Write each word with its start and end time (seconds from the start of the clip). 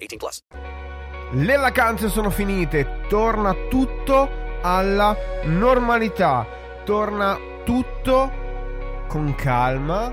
18 0.00 0.16
plus. 0.16 0.42
Le 1.32 1.56
vacanze 1.56 2.08
sono 2.08 2.30
finite, 2.30 3.02
torna 3.08 3.54
tutto 3.68 4.58
alla 4.62 5.16
normalità, 5.44 6.46
torna 6.84 7.38
tutto 7.64 9.04
con 9.06 9.34
calma. 9.36 10.12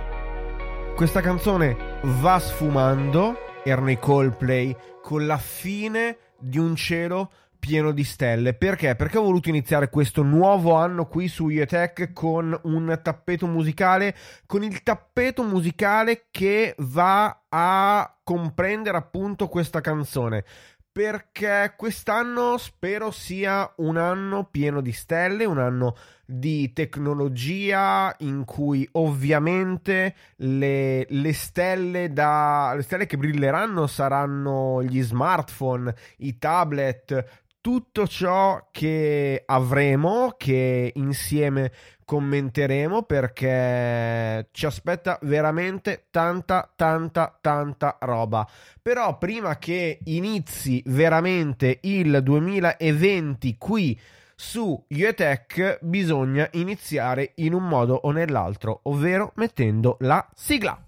Questa 0.96 1.22
canzone 1.22 2.00
va 2.02 2.40
sfumando, 2.40 3.38
erano 3.64 3.92
i 3.92 3.98
Coldplay, 3.98 4.76
con 5.02 5.26
la 5.26 5.38
fine 5.38 6.18
di 6.38 6.60
un 6.60 6.76
cielo 6.76 7.32
pieno 7.60 7.92
di 7.92 8.04
stelle. 8.04 8.54
Perché? 8.54 8.96
Perché 8.96 9.18
ho 9.18 9.24
voluto 9.24 9.50
iniziare 9.50 9.90
questo 9.90 10.24
nuovo 10.24 10.74
anno 10.74 11.08
qui 11.08 11.28
su 11.28 11.50
IETech 11.50 12.14
con 12.14 12.58
un 12.64 13.00
tappeto 13.02 13.48
musicale, 13.48 14.16
con 14.46 14.64
il 14.64 14.84
tappeto 14.84 15.44
musicale 15.44 16.28
che 16.32 16.76
va 16.78 17.44
a 17.50 18.18
comprendere 18.24 18.98
appunto 18.98 19.48
questa 19.48 19.82
canzone. 19.82 20.44
Perché 20.92 21.76
quest'anno 21.78 22.58
spero 22.58 23.12
sia 23.12 23.72
un 23.78 23.98
anno 23.98 24.46
pieno 24.50 24.82
di 24.82 24.92
stelle, 24.92 25.46
un 25.46 25.60
anno 25.60 25.96
di 26.26 26.74
tecnologia 26.74 28.14
in 28.20 28.44
cui 28.44 28.88
ovviamente 28.94 30.16
le, 30.38 31.06
le, 31.08 31.34
stelle 31.34 32.12
da, 32.12 32.74
le 32.76 32.82
stelle 32.82 33.06
che 33.06 33.16
brilleranno 33.16 33.88
saranno 33.88 34.84
gli 34.84 35.02
smartphone, 35.02 35.96
i 36.18 36.38
tablet, 36.38 37.46
tutto 37.68 38.08
ciò 38.08 38.70
che 38.72 39.44
avremo, 39.46 40.36
che 40.38 40.94
insieme 40.96 41.74
commenteremo 42.06 43.02
perché 43.02 44.48
ci 44.52 44.66
aspetta 44.66 45.20
veramente 45.24 46.06
tanta 46.10 46.72
tanta 46.74 47.38
tanta 47.42 47.98
roba. 48.00 48.48
Però 48.82 49.18
prima 49.18 49.58
che 49.58 50.00
inizi 50.06 50.82
veramente 50.86 51.80
il 51.82 52.24
2020 52.24 53.58
qui 53.58 54.00
su 54.34 54.86
UETech 54.88 55.80
bisogna 55.82 56.48
iniziare 56.54 57.34
in 57.36 57.54
un 57.54 57.68
modo 57.68 57.96
o 57.96 58.12
nell'altro 58.12 58.80
ovvero 58.84 59.34
mettendo 59.36 59.98
la 60.00 60.26
sigla 60.34 60.82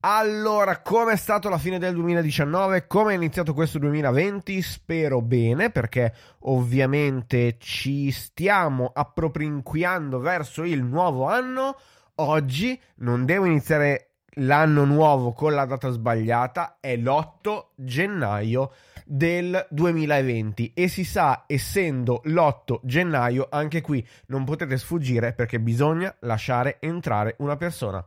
Allora, 0.00 0.80
come 0.80 1.14
è 1.14 1.16
stato 1.16 1.48
la 1.48 1.58
fine 1.58 1.80
del 1.80 1.92
2019? 1.94 2.86
Come 2.86 3.12
è 3.12 3.16
iniziato 3.16 3.52
questo 3.52 3.80
2020? 3.80 4.62
Spero 4.62 5.20
bene, 5.20 5.70
perché 5.70 6.14
ovviamente 6.42 7.56
ci 7.58 8.12
stiamo 8.12 8.92
appropinquiando 8.94 10.20
verso 10.20 10.62
il 10.62 10.84
nuovo 10.84 11.26
anno. 11.26 11.76
Oggi 12.16 12.80
non 12.98 13.24
devo 13.24 13.46
iniziare 13.46 14.10
l'anno 14.34 14.84
nuovo 14.84 15.32
con 15.32 15.52
la 15.52 15.64
data 15.64 15.90
sbagliata, 15.90 16.76
è 16.78 16.96
l'8 16.96 17.70
gennaio 17.74 18.70
del 19.04 19.66
2020 19.68 20.74
e 20.74 20.86
si 20.86 21.02
sa, 21.02 21.42
essendo 21.48 22.20
l'8 22.22 22.78
gennaio, 22.84 23.48
anche 23.50 23.80
qui 23.80 24.06
non 24.26 24.44
potete 24.44 24.78
sfuggire 24.78 25.32
perché 25.32 25.58
bisogna 25.58 26.14
lasciare 26.20 26.76
entrare 26.78 27.34
una 27.38 27.56
persona. 27.56 28.06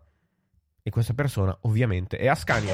E 0.83 0.89
questa 0.89 1.13
persona 1.13 1.55
ovviamente 1.61 2.17
è 2.17 2.27
Ascanio. 2.27 2.73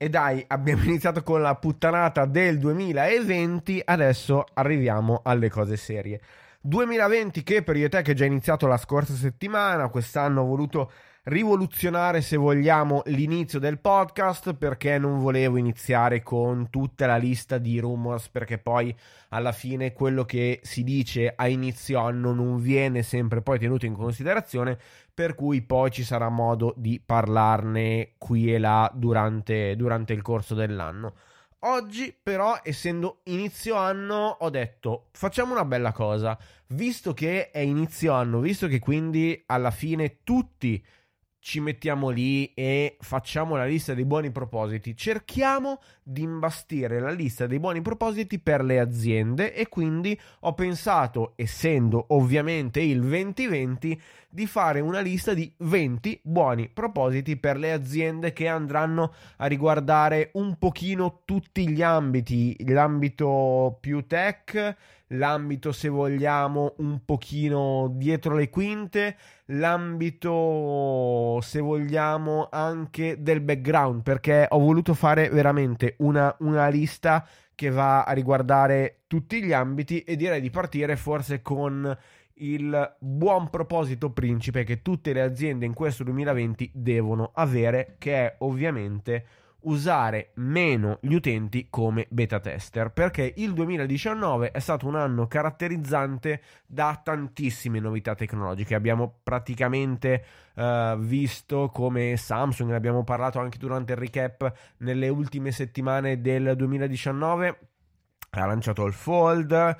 E 0.00 0.08
dai, 0.08 0.42
abbiamo 0.48 0.84
iniziato 0.88 1.22
con 1.22 1.42
la 1.42 1.54
puttanata 1.56 2.24
del 2.24 2.58
2020, 2.58 3.82
adesso 3.84 4.46
arriviamo 4.54 5.20
alle 5.24 5.50
cose 5.50 5.76
serie. 5.76 6.20
2020 6.68 7.42
che 7.44 7.62
per 7.62 7.76
io 7.78 7.88
te 7.88 8.02
che 8.02 8.12
è 8.12 8.14
già 8.14 8.26
iniziato 8.26 8.66
la 8.66 8.76
scorsa 8.76 9.14
settimana, 9.14 9.88
quest'anno 9.88 10.42
ho 10.42 10.44
voluto 10.44 10.92
rivoluzionare 11.22 12.20
se 12.20 12.36
vogliamo 12.36 13.00
l'inizio 13.06 13.58
del 13.58 13.78
podcast 13.78 14.52
perché 14.52 14.98
non 14.98 15.18
volevo 15.18 15.56
iniziare 15.56 16.22
con 16.22 16.68
tutta 16.68 17.06
la 17.06 17.16
lista 17.16 17.56
di 17.56 17.80
rumors 17.80 18.28
perché 18.28 18.58
poi 18.58 18.94
alla 19.30 19.52
fine 19.52 19.94
quello 19.94 20.26
che 20.26 20.60
si 20.62 20.84
dice 20.84 21.32
a 21.34 21.48
inizio 21.48 22.00
anno 22.00 22.34
non 22.34 22.60
viene 22.60 23.02
sempre 23.02 23.40
poi 23.40 23.58
tenuto 23.58 23.86
in 23.86 23.94
considerazione 23.94 24.78
per 25.14 25.34
cui 25.34 25.62
poi 25.62 25.90
ci 25.90 26.04
sarà 26.04 26.28
modo 26.28 26.74
di 26.76 27.00
parlarne 27.04 28.12
qui 28.18 28.52
e 28.52 28.58
là 28.58 28.90
durante, 28.94 29.74
durante 29.74 30.12
il 30.12 30.20
corso 30.20 30.54
dell'anno. 30.54 31.14
Oggi 31.62 32.16
però, 32.22 32.60
essendo 32.62 33.22
inizio 33.24 33.74
anno, 33.74 34.36
ho 34.38 34.48
detto 34.48 35.08
facciamo 35.10 35.52
una 35.52 35.64
bella 35.64 35.90
cosa, 35.90 36.38
visto 36.68 37.12
che 37.12 37.50
è 37.50 37.58
inizio 37.58 38.12
anno, 38.12 38.38
visto 38.38 38.68
che 38.68 38.78
quindi 38.78 39.42
alla 39.46 39.72
fine 39.72 40.22
tutti 40.22 40.84
ci 41.40 41.60
mettiamo 41.60 42.08
lì 42.08 42.52
e 42.54 42.96
facciamo 43.00 43.56
la 43.56 43.64
lista 43.64 43.94
dei 43.94 44.04
buoni 44.04 44.30
propositi. 44.30 44.96
Cerchiamo 44.96 45.80
di 46.02 46.22
imbastire 46.22 47.00
la 47.00 47.10
lista 47.10 47.46
dei 47.46 47.58
buoni 47.58 47.80
propositi 47.80 48.38
per 48.38 48.64
le 48.64 48.80
aziende 48.80 49.54
e 49.54 49.68
quindi 49.68 50.18
ho 50.40 50.54
pensato, 50.54 51.32
essendo 51.36 52.06
ovviamente 52.08 52.80
il 52.80 53.00
2020, 53.00 54.00
di 54.30 54.46
fare 54.46 54.80
una 54.80 55.00
lista 55.00 55.32
di 55.32 55.50
20 55.58 56.20
buoni 56.22 56.68
propositi 56.68 57.36
per 57.36 57.56
le 57.56 57.72
aziende 57.72 58.32
che 58.32 58.46
andranno 58.46 59.12
a 59.36 59.46
riguardare 59.46 60.30
un 60.34 60.56
pochino 60.58 61.22
tutti 61.24 61.68
gli 61.68 61.82
ambiti, 61.82 62.56
l'ambito 62.66 63.78
più 63.80 64.06
tech, 64.06 64.76
l'ambito 65.08 65.72
se 65.72 65.88
vogliamo 65.88 66.74
un 66.78 67.04
pochino 67.04 67.90
dietro 67.94 68.34
le 68.34 68.50
quinte, 68.50 69.16
l'ambito 69.46 71.40
se 71.40 71.60
vogliamo 71.60 72.48
anche 72.50 73.22
del 73.22 73.40
background 73.40 74.02
perché 74.02 74.46
ho 74.48 74.58
voluto 74.58 74.94
fare 74.94 75.28
veramente 75.30 75.94
una, 75.98 76.34
una 76.40 76.68
lista 76.68 77.26
che 77.54 77.70
va 77.70 78.04
a 78.04 78.12
riguardare 78.12 79.00
tutti 79.06 79.42
gli 79.42 79.52
ambiti 79.52 80.02
e 80.02 80.16
direi 80.16 80.40
di 80.40 80.50
partire 80.50 80.96
forse 80.96 81.42
con 81.42 81.96
il 82.40 82.96
buon 83.00 83.50
proposito 83.50 84.10
principe 84.12 84.62
che 84.62 84.82
tutte 84.82 85.12
le 85.12 85.22
aziende 85.22 85.66
in 85.66 85.74
questo 85.74 86.04
2020 86.04 86.70
devono 86.72 87.32
avere 87.34 87.96
che 87.98 88.14
è 88.14 88.34
ovviamente 88.38 89.24
usare 89.62 90.30
meno 90.34 90.98
gli 91.00 91.14
utenti 91.14 91.66
come 91.68 92.06
beta 92.10 92.38
tester 92.38 92.90
perché 92.90 93.32
il 93.36 93.52
2019 93.52 94.52
è 94.52 94.58
stato 94.60 94.86
un 94.86 94.94
anno 94.94 95.26
caratterizzante 95.26 96.40
da 96.66 97.00
tantissime 97.02 97.80
novità 97.80 98.14
tecnologiche. 98.14 98.74
Abbiamo 98.74 99.20
praticamente 99.22 100.24
uh, 100.54 100.96
visto 100.98 101.70
come 101.72 102.16
Samsung 102.16 102.70
ne 102.70 102.76
abbiamo 102.76 103.02
parlato 103.04 103.40
anche 103.40 103.58
durante 103.58 103.92
il 103.92 103.98
recap 103.98 104.52
nelle 104.78 105.08
ultime 105.08 105.50
settimane 105.50 106.20
del 106.20 106.54
2019 106.56 107.58
ha 108.30 108.46
lanciato 108.46 108.84
il 108.84 108.92
Fold 108.92 109.76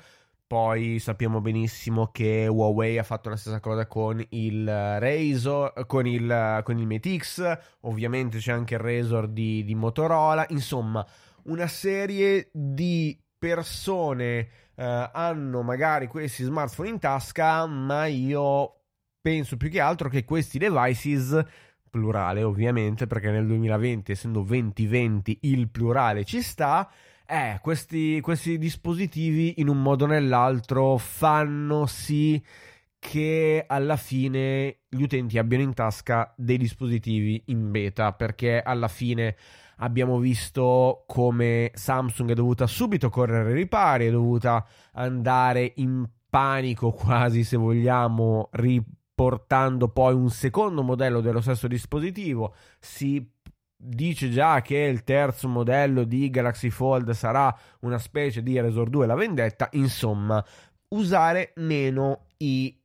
poi 0.49 0.97
sappiamo 0.97 1.41
benissimo 1.41 2.07
che 2.07 2.47
Huawei 2.47 2.97
ha 2.97 3.03
fatto 3.03 3.29
la 3.29 3.35
stessa 3.35 3.59
cosa 3.59 3.85
con 3.85 4.19
il 4.29 4.65
Razor, 4.65 5.85
con 5.85 6.07
il, 6.07 6.61
con 6.63 6.79
il 6.79 6.87
Mate 6.87 7.17
X, 7.19 7.59
ovviamente 7.81 8.39
c'è 8.39 8.51
anche 8.51 8.73
il 8.73 8.79
Razor 8.79 9.27
di, 9.27 9.63
di 9.63 9.75
Motorola, 9.75 10.43
insomma 10.49 11.05
una 11.43 11.67
serie 11.67 12.49
di 12.51 13.15
persone 13.37 14.49
eh, 14.73 15.09
hanno 15.13 15.61
magari 15.61 16.07
questi 16.07 16.41
smartphone 16.41 16.89
in 16.89 16.97
tasca, 16.97 17.67
ma 17.67 18.07
io 18.07 18.73
penso 19.21 19.55
più 19.55 19.69
che 19.69 19.79
altro 19.79 20.09
che 20.09 20.25
questi 20.25 20.57
devices 20.57 21.45
plurale 21.91 22.41
ovviamente 22.41 23.05
perché 23.05 23.29
nel 23.29 23.45
2020 23.45 24.11
essendo 24.11 24.41
2020 24.41 25.41
il 25.43 25.69
plurale 25.69 26.23
ci 26.23 26.41
sta 26.41 26.89
eh, 27.29 27.59
questi, 27.61 28.19
questi 28.21 28.57
dispositivi 28.57 29.55
in 29.57 29.67
un 29.67 29.81
modo 29.81 30.05
o 30.05 30.07
nell'altro 30.07 30.97
fanno 30.97 31.85
sì 31.85 32.43
che 32.97 33.63
alla 33.67 33.95
fine 33.95 34.79
gli 34.89 35.03
utenti 35.03 35.37
abbiano 35.37 35.63
in 35.63 35.73
tasca 35.75 36.33
dei 36.35 36.57
dispositivi 36.57 37.43
in 37.45 37.69
beta 37.69 38.13
perché 38.13 38.61
alla 38.61 38.87
fine 38.87 39.35
abbiamo 39.77 40.17
visto 40.17 41.03
come 41.05 41.71
Samsung 41.73 42.31
è 42.31 42.33
dovuta 42.33 42.65
subito 42.65 43.09
correre 43.09 43.49
ai 43.49 43.55
ripari, 43.55 44.07
è 44.07 44.11
dovuta 44.11 44.65
andare 44.93 45.73
in 45.75 46.09
panico 46.29 46.91
quasi 46.93 47.43
se 47.43 47.57
vogliamo 47.57 48.49
riportando 48.53 49.87
poi 49.89 50.15
un 50.15 50.29
secondo 50.31 50.81
modello 50.81 51.21
dello 51.21 51.41
stesso 51.41 51.67
dispositivo. 51.67 52.55
Si 52.79 53.25
dice 53.81 54.29
già 54.29 54.61
che 54.61 54.77
il 54.77 55.05
terzo 55.05 55.47
modello 55.47 56.03
di 56.03 56.29
Galaxy 56.29 56.69
Fold 56.69 57.11
sarà 57.11 57.55
una 57.81 57.97
specie 57.97 58.43
di 58.43 58.59
Resort 58.59 58.89
2 58.89 59.05
la 59.05 59.15
vendetta, 59.15 59.69
insomma, 59.71 60.43
usare 60.89 61.53
meno 61.55 62.25
i 62.37 62.77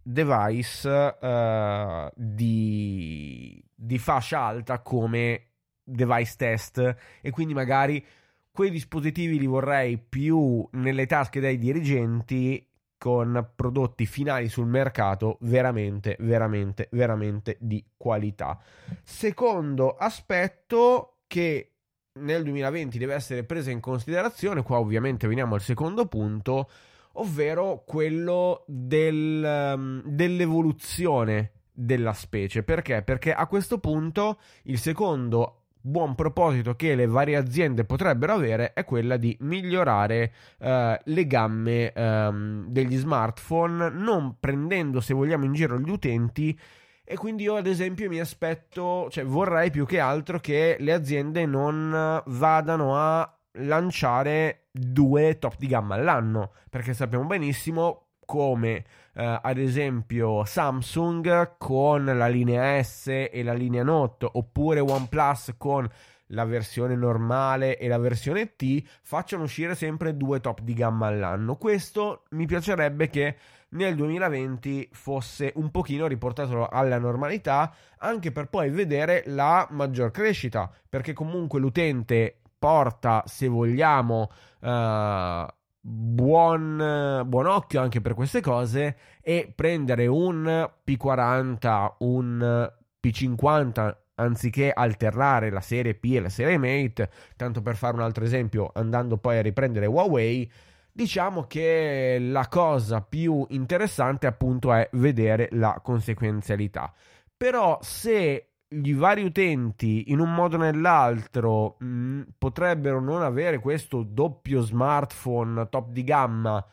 device 0.00 1.16
uh, 1.20 2.08
di, 2.14 3.62
di 3.74 3.98
fascia 3.98 4.40
alta 4.40 4.80
come 4.80 5.46
device 5.82 6.34
test. 6.36 6.96
E 7.20 7.30
quindi 7.30 7.52
magari 7.52 8.04
quei 8.52 8.70
dispositivi 8.70 9.40
li 9.40 9.46
vorrei 9.46 9.98
più 9.98 10.66
nelle 10.72 11.06
tasche 11.06 11.40
dei 11.40 11.58
dirigenti 11.58 12.64
con 12.98 13.50
prodotti 13.54 14.04
finali 14.06 14.48
sul 14.48 14.66
mercato 14.66 15.38
veramente, 15.42 16.16
veramente, 16.18 16.88
veramente 16.90 17.56
di 17.60 17.82
qualità. 17.96 18.58
Secondo 19.02 19.94
aspetto 19.96 21.20
che 21.28 21.72
nel 22.18 22.42
2020 22.42 22.98
deve 22.98 23.14
essere 23.14 23.44
presa 23.44 23.70
in 23.70 23.80
considerazione, 23.80 24.62
qua 24.62 24.78
ovviamente 24.78 25.28
veniamo 25.28 25.54
al 25.54 25.60
secondo 25.60 26.06
punto, 26.06 26.68
ovvero 27.12 27.84
quello 27.86 28.64
del, 28.66 29.72
um, 29.76 30.02
dell'evoluzione 30.04 31.52
della 31.72 32.12
specie. 32.12 32.64
Perché? 32.64 33.02
Perché 33.02 33.32
a 33.32 33.46
questo 33.46 33.78
punto 33.78 34.40
il 34.64 34.78
secondo 34.78 35.57
buon 35.88 36.14
proposito 36.14 36.74
che 36.74 36.94
le 36.94 37.06
varie 37.06 37.36
aziende 37.36 37.84
potrebbero 37.84 38.34
avere 38.34 38.72
è 38.72 38.84
quella 38.84 39.16
di 39.16 39.36
migliorare 39.40 40.32
eh, 40.58 41.00
le 41.02 41.26
gamme 41.26 41.92
ehm, 41.92 42.66
degli 42.68 42.96
smartphone, 42.96 43.88
non 43.90 44.36
prendendo, 44.38 45.00
se 45.00 45.14
vogliamo, 45.14 45.44
in 45.44 45.52
giro 45.54 45.78
gli 45.78 45.90
utenti. 45.90 46.58
E 47.04 47.16
quindi 47.16 47.44
io, 47.44 47.56
ad 47.56 47.66
esempio, 47.66 48.08
mi 48.08 48.20
aspetto, 48.20 49.08
cioè 49.10 49.24
vorrei 49.24 49.70
più 49.70 49.86
che 49.86 49.98
altro 49.98 50.38
che 50.40 50.76
le 50.78 50.92
aziende 50.92 51.46
non 51.46 52.22
vadano 52.26 52.96
a 52.96 53.38
lanciare 53.52 54.66
due 54.70 55.38
top 55.38 55.56
di 55.56 55.66
gamma 55.66 55.94
all'anno, 55.94 56.52
perché 56.68 56.92
sappiamo 56.92 57.24
benissimo 57.24 58.08
come 58.26 58.84
eh, 59.18 59.40
ad 59.42 59.58
esempio 59.58 60.44
Samsung 60.44 61.56
con 61.58 62.04
la 62.04 62.28
linea 62.28 62.80
S 62.80 63.08
e 63.08 63.42
la 63.42 63.52
linea 63.52 63.82
Note 63.82 64.28
oppure 64.30 64.78
OnePlus 64.78 65.54
con 65.58 65.90
la 66.32 66.44
versione 66.44 66.94
normale 66.94 67.78
e 67.78 67.88
la 67.88 67.98
versione 67.98 68.54
T 68.54 68.80
facciano 69.02 69.42
uscire 69.42 69.74
sempre 69.74 70.16
due 70.16 70.38
top 70.38 70.60
di 70.60 70.72
gamma 70.72 71.08
all'anno. 71.08 71.56
Questo 71.56 72.26
mi 72.30 72.46
piacerebbe 72.46 73.10
che 73.10 73.36
nel 73.70 73.96
2020 73.96 74.90
fosse 74.92 75.52
un 75.56 75.72
pochino 75.72 76.06
riportato 76.06 76.68
alla 76.68 76.98
normalità 76.98 77.74
anche 77.98 78.30
per 78.30 78.46
poi 78.46 78.70
vedere 78.70 79.24
la 79.26 79.66
maggior 79.70 80.12
crescita 80.12 80.70
perché 80.88 81.12
comunque 81.12 81.58
l'utente 81.58 82.38
porta 82.56 83.24
se 83.26 83.48
vogliamo 83.48 84.30
uh, 84.60 85.46
buon, 85.80 87.24
buon 87.26 87.46
occhio 87.46 87.80
anche 87.80 88.00
per 88.00 88.14
queste 88.14 88.40
cose 88.40 88.96
e 89.20 89.52
prendere 89.54 90.06
un 90.06 90.68
P40, 90.86 91.94
un 91.98 92.72
P50 93.00 93.96
anziché 94.16 94.72
alternare 94.72 95.50
la 95.50 95.60
serie 95.60 95.94
P 95.94 96.12
e 96.14 96.20
la 96.20 96.28
serie 96.28 96.58
Mate, 96.58 97.10
tanto 97.36 97.62
per 97.62 97.76
fare 97.76 97.94
un 97.94 98.02
altro 98.02 98.24
esempio, 98.24 98.70
andando 98.74 99.16
poi 99.16 99.38
a 99.38 99.42
riprendere 99.42 99.86
Huawei, 99.86 100.50
diciamo 100.90 101.44
che 101.44 102.18
la 102.20 102.48
cosa 102.48 103.00
più 103.00 103.46
interessante 103.50 104.26
appunto 104.26 104.72
è 104.72 104.88
vedere 104.92 105.48
la 105.52 105.80
conseguenzialità. 105.82 106.92
Però 107.36 107.78
se 107.80 108.46
i 108.70 108.92
vari 108.92 109.24
utenti 109.24 110.10
in 110.10 110.18
un 110.18 110.34
modo 110.34 110.56
o 110.56 110.60
nell'altro 110.60 111.76
mh, 111.78 111.86
mm, 111.86 112.22
potrebbero 112.36 113.00
non 113.00 113.22
avere 113.22 113.58
questo 113.58 114.02
doppio 114.02 114.60
smartphone 114.60 115.68
top 115.68 115.90
di 115.90 116.04
gamma 116.04 116.56
uh, 116.56 116.64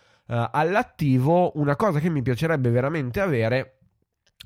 all'attivo, 0.52 1.52
una 1.56 1.76
cosa 1.76 2.00
che 2.00 2.10
mi 2.10 2.22
piacerebbe 2.22 2.70
veramente 2.70 3.22
avere 3.22 3.78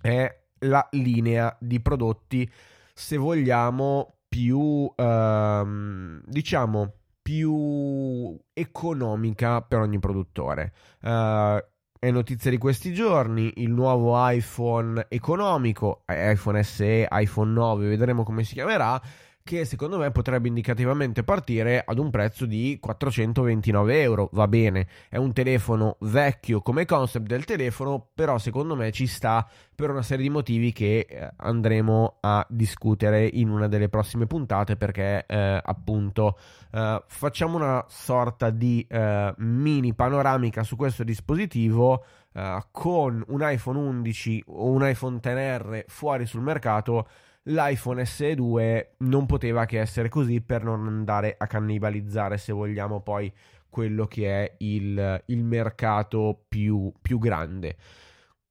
è 0.02 0.38
la 0.64 0.88
linea 0.92 1.56
di 1.60 1.80
prodotti, 1.80 2.50
se 2.94 3.18
vogliamo, 3.18 4.16
più 4.28 4.60
uh, 4.60 6.22
diciamo 6.24 6.94
più 7.22 8.40
economica 8.54 9.62
per 9.62 9.80
ogni 9.80 10.00
produttore. 10.00 10.74
Uh, 11.02 11.58
è 12.02 12.12
notizia 12.12 12.50
di 12.50 12.58
questi 12.58 12.94
giorni 12.94 13.52
il 13.58 13.72
nuovo 13.72 14.14
iPhone 14.16 15.08
economico, 15.10 16.04
iPhone 16.08 16.64
SE, 16.64 17.06
iPhone 17.12 17.52
9, 17.52 17.90
vedremo 17.90 18.24
come 18.24 18.46
si 18.46 18.54
chiamerà 18.54 19.02
che 19.50 19.66
secondo 19.66 19.98
me 19.98 20.12
potrebbe 20.12 20.48
indicativamente 20.48 21.24
partire 21.24 21.84
ad 21.84 21.98
un 21.98 22.12
prezzo 22.12 22.46
di 22.46 22.78
429 22.80 24.00
euro. 24.00 24.30
Va 24.34 24.48
bene, 24.48 24.86
è 25.10 25.18
un 25.18 25.34
telefono 25.34 25.98
vecchio 26.02 26.62
come 26.62 26.86
concept 26.86 27.26
del 27.26 27.46
telefono, 27.46 28.10
però 28.14 28.38
secondo 28.38 28.76
me 28.76 28.92
ci 28.92 29.08
sta 29.08 29.50
per 29.74 29.90
una 29.90 30.04
serie 30.04 30.26
di 30.26 30.30
motivi 30.30 30.72
che 30.72 31.08
eh, 31.10 31.32
andremo 31.38 32.18
a 32.20 32.46
discutere 32.48 33.26
in 33.26 33.50
una 33.50 33.68
delle 33.68 33.90
prossime 33.90 34.28
puntate 34.28 34.76
perché 34.76 35.26
eh, 35.26 35.60
appunto 35.64 36.38
eh, 36.72 37.04
facciamo 37.08 37.58
una 37.58 37.84
sorta 37.88 38.52
di 38.52 38.86
eh, 38.88 39.34
mini 39.38 39.96
panoramica 39.96 40.62
su 40.62 40.76
questo 40.76 41.04
dispositivo. 41.04 42.06
Uh, 42.32 42.62
con 42.70 43.24
un 43.30 43.40
iPhone 43.42 43.80
11 43.80 44.44
o 44.50 44.70
un 44.70 44.88
iPhone 44.88 45.20
XR 45.20 45.86
fuori 45.88 46.28
sul 46.28 46.42
mercato 46.42 47.08
l'iPhone 47.50 48.04
SE2 48.04 48.88
non 49.00 49.26
poteva 49.26 49.66
che 49.66 49.80
essere 49.80 50.10
così 50.10 50.42
per 50.42 50.64
non 50.64 50.88
andare 50.88 51.36
a 51.38 51.48
cannibalizzare, 51.48 52.38
se 52.38 52.54
vogliamo, 52.54 53.02
poi 53.02 53.32
quello 53.70 54.06
che 54.06 54.28
è 54.28 54.56
il, 54.60 55.24
il 55.28 55.44
mercato 55.44 56.46
più, 56.48 56.92
più 57.02 57.20
grande. 57.20 57.76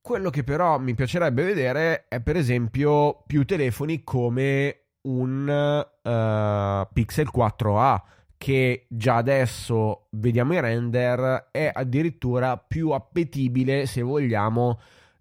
Quello 0.00 0.30
che 0.30 0.44
però 0.44 0.78
mi 0.78 0.94
piacerebbe 0.94 1.42
vedere 1.42 2.06
è 2.08 2.20
per 2.20 2.36
esempio 2.36 3.22
più 3.26 3.44
telefoni 3.44 4.04
come 4.04 4.84
un 5.02 5.48
uh, 5.48 6.92
Pixel 6.92 7.28
4a 7.34 8.00
che 8.38 8.86
già 8.88 9.16
adesso 9.16 10.06
vediamo 10.12 10.54
i 10.54 10.60
render 10.60 11.48
è 11.50 11.70
addirittura 11.74 12.56
più 12.56 12.90
appetibile 12.90 13.86
se 13.86 14.00
vogliamo 14.00 14.78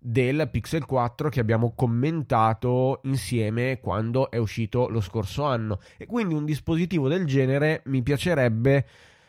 del 0.07 0.47
Pixel 0.49 0.85
4 0.85 1.27
che 1.27 1.41
abbiamo 1.41 1.73
commentato 1.75 3.01
insieme 3.03 3.81
quando 3.81 4.31
è 4.31 4.37
uscito 4.37 4.87
lo 4.87 5.01
scorso 5.01 5.43
anno. 5.43 5.79
E 5.97 6.05
quindi 6.05 6.33
un 6.33 6.45
dispositivo 6.45 7.09
del 7.09 7.25
genere 7.25 7.81
mi 7.85 8.01
piacerebbe 8.01 8.85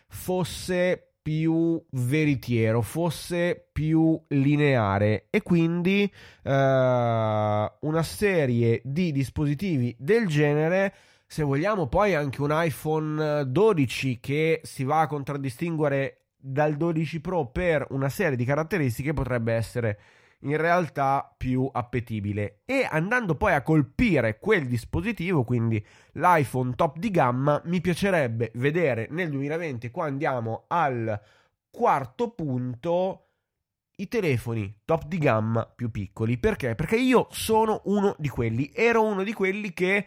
fosse 0.06 1.14
più 1.20 1.84
veritiero, 1.90 2.80
fosse 2.80 3.68
più 3.72 4.20
lineare. 4.28 5.26
E 5.30 5.42
quindi 5.42 6.04
eh, 6.44 6.50
una 7.80 8.02
serie 8.02 8.80
di 8.84 9.10
dispositivi 9.10 9.96
del 9.98 10.28
genere 10.28 10.94
se 11.26 11.42
vogliamo 11.42 11.88
poi 11.88 12.14
anche 12.14 12.40
un 12.40 12.50
iPhone 12.52 13.50
12 13.50 14.20
che 14.20 14.60
si 14.62 14.84
va 14.84 15.00
a 15.00 15.06
contraddistinguere 15.08 16.28
dal 16.36 16.76
12 16.76 17.20
Pro 17.20 17.46
per 17.46 17.84
una 17.90 18.08
serie 18.08 18.36
di 18.36 18.44
caratteristiche 18.44 19.12
potrebbe 19.12 19.52
essere 19.52 19.98
in 20.42 20.56
realtà 20.56 21.34
più 21.36 21.68
appetibile 21.72 22.60
e 22.64 22.86
andando 22.88 23.34
poi 23.34 23.54
a 23.54 23.62
colpire 23.62 24.38
quel 24.38 24.66
dispositivo 24.66 25.42
quindi 25.42 25.84
l'iPhone 26.12 26.74
top 26.74 26.98
di 26.98 27.10
gamma 27.10 27.60
mi 27.64 27.80
piacerebbe 27.80 28.52
vedere 28.54 29.08
nel 29.10 29.30
2020 29.30 29.90
qua 29.90 30.06
andiamo 30.06 30.64
al 30.68 31.20
quarto 31.70 32.30
punto, 32.30 33.26
i 33.96 34.08
telefoni 34.08 34.80
top 34.84 35.06
di 35.06 35.18
gamma 35.18 35.64
più 35.64 35.90
piccoli. 35.90 36.38
Perché? 36.38 36.74
Perché 36.74 36.96
io 36.96 37.28
sono 37.30 37.82
uno 37.84 38.14
di 38.18 38.28
quelli, 38.28 38.70
ero 38.74 39.04
uno 39.04 39.22
di 39.22 39.32
quelli 39.32 39.72
che 39.72 40.06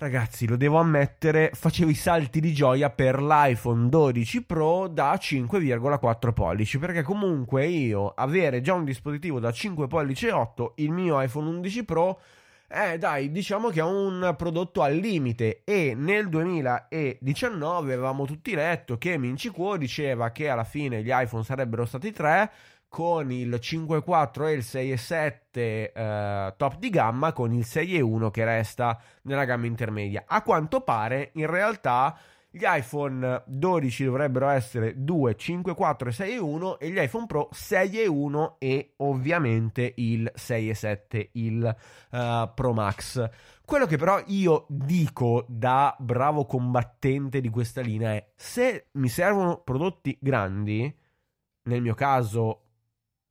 Ragazzi, 0.00 0.46
lo 0.46 0.56
devo 0.56 0.78
ammettere, 0.78 1.50
facevo 1.52 1.90
i 1.90 1.94
salti 1.94 2.38
di 2.38 2.52
gioia 2.52 2.88
per 2.88 3.20
l'iPhone 3.20 3.88
12 3.88 4.44
Pro 4.44 4.86
da 4.86 5.12
5,4 5.14 6.32
pollici, 6.32 6.78
perché 6.78 7.02
comunque 7.02 7.66
io 7.66 8.12
avere 8.14 8.60
già 8.60 8.74
un 8.74 8.84
dispositivo 8.84 9.40
da 9.40 9.50
5 9.50 9.88
pollici 9.88 10.28
e 10.28 10.30
8, 10.30 10.74
il 10.76 10.92
mio 10.92 11.20
iPhone 11.20 11.48
11 11.48 11.84
Pro, 11.84 12.20
eh 12.68 12.96
dai, 12.96 13.32
diciamo 13.32 13.70
che 13.70 13.80
è 13.80 13.82
un 13.82 14.36
prodotto 14.38 14.82
al 14.82 14.94
limite. 14.94 15.62
E 15.64 15.94
nel 15.96 16.28
2019 16.28 17.92
avevamo 17.92 18.24
tutti 18.24 18.54
letto 18.54 18.98
che 18.98 19.18
Minci 19.18 19.48
Kuo 19.48 19.76
diceva 19.76 20.30
che 20.30 20.48
alla 20.48 20.62
fine 20.62 21.02
gli 21.02 21.10
iPhone 21.10 21.42
sarebbero 21.42 21.84
stati 21.84 22.12
3 22.12 22.50
con 22.88 23.30
il 23.30 23.58
5.4 23.60 24.46
e 24.46 24.52
il 24.52 24.60
6.7 24.60 25.40
eh, 25.52 26.54
top 26.56 26.78
di 26.78 26.90
gamma 26.90 27.32
con 27.32 27.52
il 27.52 27.64
6.1 27.64 28.30
che 28.30 28.44
resta 28.44 29.00
nella 29.22 29.44
gamma 29.44 29.66
intermedia. 29.66 30.24
A 30.26 30.42
quanto 30.42 30.80
pare 30.80 31.30
in 31.34 31.46
realtà 31.46 32.18
gli 32.50 32.64
iPhone 32.64 33.42
12 33.46 34.04
dovrebbero 34.04 34.48
essere 34.48 34.94
2, 34.96 35.36
5, 35.36 35.74
4 35.74 36.08
e 36.08 36.12
6 36.12 36.32
e 36.32 36.38
1 36.38 36.78
e 36.78 36.90
gli 36.90 36.98
iPhone 36.98 37.26
Pro 37.26 37.48
6 37.52 38.00
e 38.00 38.06
1 38.08 38.56
e 38.58 38.94
ovviamente 38.96 39.92
il 39.96 40.30
6 40.34 40.68
e 40.70 40.74
7, 40.74 41.28
il 41.32 41.76
uh, 42.10 42.54
Pro 42.54 42.72
Max. 42.72 43.30
Quello 43.64 43.84
che 43.84 43.98
però 43.98 44.22
io 44.26 44.64
dico 44.68 45.44
da 45.46 45.94
bravo 45.98 46.46
combattente 46.46 47.42
di 47.42 47.50
questa 47.50 47.82
linea 47.82 48.12
è 48.12 48.30
se 48.34 48.88
mi 48.92 49.08
servono 49.08 49.60
prodotti 49.62 50.16
grandi, 50.18 50.92
nel 51.64 51.82
mio 51.82 51.94
caso 51.94 52.67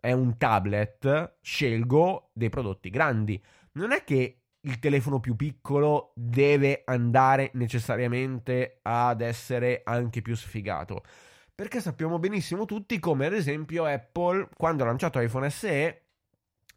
è 0.07 0.13
un 0.13 0.37
tablet, 0.37 1.35
scelgo 1.41 2.29
dei 2.31 2.47
prodotti 2.47 2.89
grandi. 2.89 3.43
Non 3.73 3.91
è 3.91 4.05
che 4.05 4.43
il 4.61 4.79
telefono 4.79 5.19
più 5.19 5.35
piccolo 5.35 6.13
deve 6.15 6.83
andare 6.85 7.51
necessariamente 7.55 8.79
ad 8.83 9.19
essere 9.19 9.81
anche 9.83 10.21
più 10.21 10.33
sfigato. 10.33 11.03
Perché 11.53 11.81
sappiamo 11.81 12.19
benissimo 12.19 12.63
tutti 12.63 12.99
come 12.99 13.25
ad 13.25 13.33
esempio 13.33 13.83
Apple 13.83 14.47
quando 14.55 14.83
ha 14.83 14.85
lanciato 14.85 15.19
iPhone 15.19 15.49
SE 15.49 16.03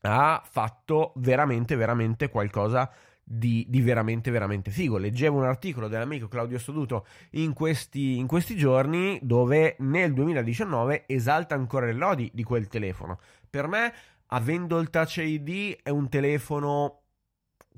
ha 0.00 0.42
fatto 0.44 1.12
veramente 1.18 1.76
veramente 1.76 2.30
qualcosa 2.30 2.90
di, 2.90 3.09
di, 3.32 3.64
veramente 3.80 4.32
veramente 4.32 4.72
figo. 4.72 4.98
Leggevo 4.98 5.38
un 5.38 5.44
articolo 5.44 5.86
dell'amico 5.86 6.26
Claudio 6.26 6.58
Stoduto 6.58 7.06
in 7.32 7.52
questi, 7.52 8.18
in 8.18 8.26
questi 8.26 8.56
giorni 8.56 9.20
dove 9.22 9.76
nel 9.78 10.12
2019 10.12 11.04
esalta 11.06 11.54
ancora 11.54 11.86
le 11.86 11.92
lodi 11.92 12.28
di 12.34 12.42
quel 12.42 12.66
telefono. 12.66 13.20
Per 13.48 13.68
me, 13.68 13.92
avendo 14.26 14.80
il 14.80 14.90
Touch 14.90 15.18
ID, 15.18 15.78
è 15.82 15.90
un 15.90 16.08
telefono 16.08 17.02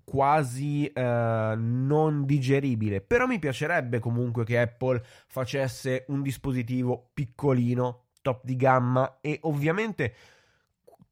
quasi 0.04 0.86
eh, 0.86 1.54
non 1.54 2.24
digeribile. 2.24 3.02
Però 3.02 3.26
mi 3.26 3.38
piacerebbe 3.38 3.98
comunque 3.98 4.44
che 4.44 4.58
Apple 4.58 5.02
facesse 5.26 6.06
un 6.08 6.22
dispositivo 6.22 7.10
piccolino, 7.12 8.04
top 8.22 8.40
di 8.42 8.56
gamma 8.56 9.18
e 9.20 9.38
ovviamente 9.42 10.14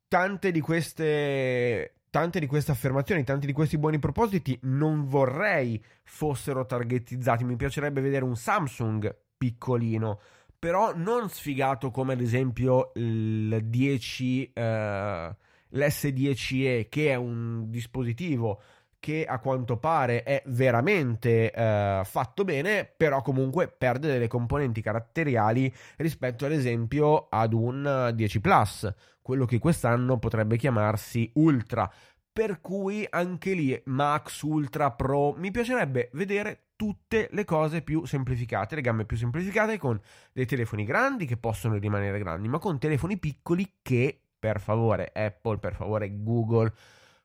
tante 0.08 0.50
di 0.50 0.60
queste 0.60 1.99
tante 2.10 2.40
di 2.40 2.46
queste 2.46 2.72
affermazioni, 2.72 3.24
tanti 3.24 3.46
di 3.46 3.52
questi 3.52 3.78
buoni 3.78 3.98
propositi 3.98 4.58
non 4.62 5.04
vorrei 5.06 5.82
fossero 6.02 6.66
targetizzati. 6.66 7.44
Mi 7.44 7.56
piacerebbe 7.56 8.00
vedere 8.00 8.24
un 8.24 8.36
Samsung 8.36 9.16
piccolino, 9.38 10.20
però 10.58 10.94
non 10.94 11.30
sfigato 11.30 11.90
come 11.90 12.12
ad 12.12 12.20
esempio 12.20 12.90
il 12.96 13.60
10, 13.64 14.52
eh, 14.52 15.36
l'S10e, 15.70 16.88
che 16.88 17.10
è 17.10 17.14
un 17.14 17.70
dispositivo 17.70 18.60
che 19.00 19.24
a 19.24 19.38
quanto 19.38 19.78
pare 19.78 20.22
è 20.22 20.42
veramente 20.46 21.50
eh, 21.50 22.02
fatto 22.04 22.44
bene, 22.44 22.84
però 22.84 23.22
comunque 23.22 23.66
perde 23.66 24.06
delle 24.06 24.28
componenti 24.28 24.82
caratteriali 24.82 25.72
rispetto 25.96 26.44
ad 26.44 26.52
esempio 26.52 27.26
ad 27.30 27.54
un 27.54 28.12
10 28.14 28.40
Plus, 28.40 28.94
quello 29.22 29.46
che 29.46 29.58
quest'anno 29.58 30.18
potrebbe 30.18 30.56
chiamarsi 30.56 31.28
Ultra. 31.34 31.90
Per 32.32 32.60
cui 32.60 33.04
anche 33.10 33.54
lì 33.54 33.80
Max, 33.86 34.42
Ultra, 34.42 34.92
Pro, 34.92 35.32
mi 35.32 35.50
piacerebbe 35.50 36.10
vedere 36.12 36.66
tutte 36.76 37.28
le 37.32 37.44
cose 37.44 37.82
più 37.82 38.04
semplificate, 38.04 38.76
le 38.76 38.80
gamme 38.82 39.04
più 39.04 39.16
semplificate 39.16 39.78
con 39.78 40.00
dei 40.32 40.46
telefoni 40.46 40.84
grandi 40.84 41.26
che 41.26 41.36
possono 41.36 41.76
rimanere 41.76 42.18
grandi, 42.18 42.48
ma 42.48 42.58
con 42.58 42.78
telefoni 42.78 43.18
piccoli 43.18 43.78
che, 43.82 44.18
per 44.38 44.60
favore 44.60 45.10
Apple, 45.12 45.58
per 45.58 45.74
favore 45.74 46.22
Google, 46.22 46.72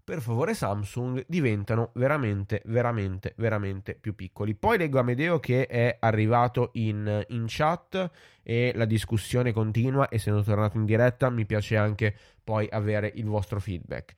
per 0.06 0.22
favore 0.22 0.54
Samsung 0.54 1.26
diventano 1.28 1.90
veramente, 1.96 2.62
veramente, 2.66 3.34
veramente 3.38 3.96
più 3.96 4.14
piccoli. 4.14 4.54
Poi 4.54 4.78
leggo 4.78 5.00
Amedeo 5.00 5.40
che 5.40 5.66
è 5.66 5.98
arrivato 6.00 6.70
in, 6.74 7.26
in 7.30 7.46
chat 7.48 8.12
e 8.44 8.72
la 8.76 8.86
discussione 8.86 9.52
continua, 9.52 10.08
essendo 10.12 10.44
tornato 10.44 10.78
in 10.78 10.86
diretta, 10.86 11.32
mi 11.32 11.48
piace 11.48 11.76
anche 11.76 12.16
poi 12.44 12.68
avere 12.72 13.12
il 13.16 13.26
vostro 13.26 13.60
feedback. 13.60 14.14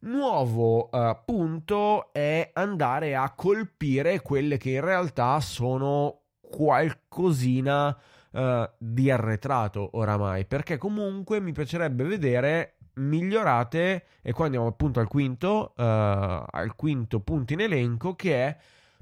Nuovo 0.00 0.90
uh, 0.92 1.16
punto 1.24 2.12
è 2.12 2.50
andare 2.52 3.16
a 3.16 3.32
colpire 3.34 4.20
quelle 4.20 4.58
che 4.58 4.72
in 4.72 4.82
realtà 4.82 5.40
sono 5.40 6.20
qualcosina 6.38 7.98
uh, 8.32 8.68
di 8.76 9.10
arretrato 9.10 9.88
oramai, 9.92 10.44
perché 10.44 10.76
comunque 10.76 11.40
mi 11.40 11.52
piacerebbe 11.52 12.04
vedere 12.04 12.74
migliorate 13.00 14.04
e 14.22 14.32
qua 14.32 14.46
andiamo 14.46 14.66
appunto 14.66 15.00
al 15.00 15.08
quinto, 15.08 15.72
uh, 15.76 15.82
al 15.82 16.72
quinto 16.76 17.20
punto 17.20 17.52
in 17.52 17.60
elenco 17.60 18.14
che 18.14 18.34
è 18.34 18.56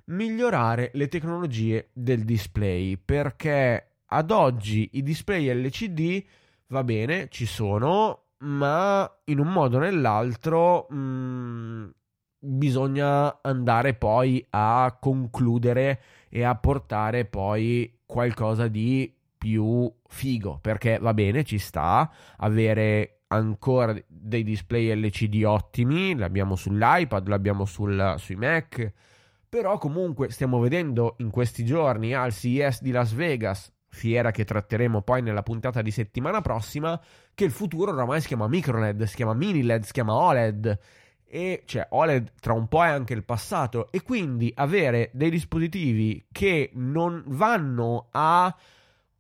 migliorare 0.07 0.91
le 0.95 1.09
tecnologie 1.09 1.91
del 1.93 2.25
display 2.25 2.97
perché 2.97 3.89
ad 4.07 4.31
oggi 4.31 4.91
i 4.93 5.03
display 5.03 5.53
LCD 5.53 6.25
va 6.69 6.83
bene, 6.85 7.29
ci 7.29 7.47
sono, 7.47 8.25
ma 8.39 9.11
in 9.25 9.39
un 9.39 9.49
modo 9.49 9.77
o 9.77 9.81
nell'altro 9.81 10.87
mh, 10.89 10.97
mm, 10.97 11.89
bisogna 12.39 13.43
andare 13.43 13.95
poi 13.95 14.45
a 14.51 14.97
concludere 14.99 16.01
e 16.29 16.45
a 16.45 16.55
portare 16.55 17.25
poi 17.25 18.01
qualcosa 18.07 18.69
di 18.69 19.13
più 19.37 19.93
figo 20.07 20.59
perché 20.61 20.99
va 20.99 21.15
bene, 21.15 21.45
ci 21.45 21.59
sta 21.59 22.11
avere 22.39 23.18
ancora 23.29 23.95
dei 24.07 24.43
display 24.43 24.95
LCD 24.95 25.45
ottimi, 25.45 26.17
l'abbiamo 26.17 26.57
sull'iPad, 26.57 27.29
l'abbiamo 27.29 27.65
sul, 27.65 28.15
sui 28.19 28.37
Mac, 28.37 28.93
però 29.49 29.79
comunque 29.79 30.31
stiamo 30.31 30.59
vedendo 30.61 31.15
in 31.19 31.31
questi 31.31 31.65
giorni 31.65 32.15
al 32.15 32.33
CES 32.33 32.83
di 32.83 32.91
Las 32.91 33.13
Vegas, 33.13 33.73
fiera 33.89 34.31
che 34.31 34.45
tratteremo 34.45 35.03
poi 35.03 35.23
nella 35.23 35.43
puntata 35.43 35.83
di 35.83 35.91
settimana 35.91 36.41
prossima, 36.41 37.01
che 37.35 37.45
il 37.45 37.51
futuro 37.51 37.93
oramai 37.93 38.21
si 38.21 38.29
chiama 38.29 38.49
microLED, 38.49 39.03
si 39.05 39.17
chiama 39.17 39.35
mini 39.35 39.63
LED, 39.63 39.85
si 39.85 39.93
chiama 39.93 40.15
OLED 40.15 40.79
e 41.31 41.63
cioè 41.67 41.87
OLED 41.91 42.33
tra 42.41 42.55
un 42.55 42.69
po' 42.69 42.85
è 42.85 42.89
anche 42.89 43.15
il 43.15 43.25
passato. 43.25 43.91
E 43.91 44.03
quindi 44.03 44.53
avere 44.55 45.11
dei 45.13 45.31
dispositivi 45.31 46.27
che 46.33 46.71
non 46.75 47.23
vanno 47.27 48.09
a 48.11 48.55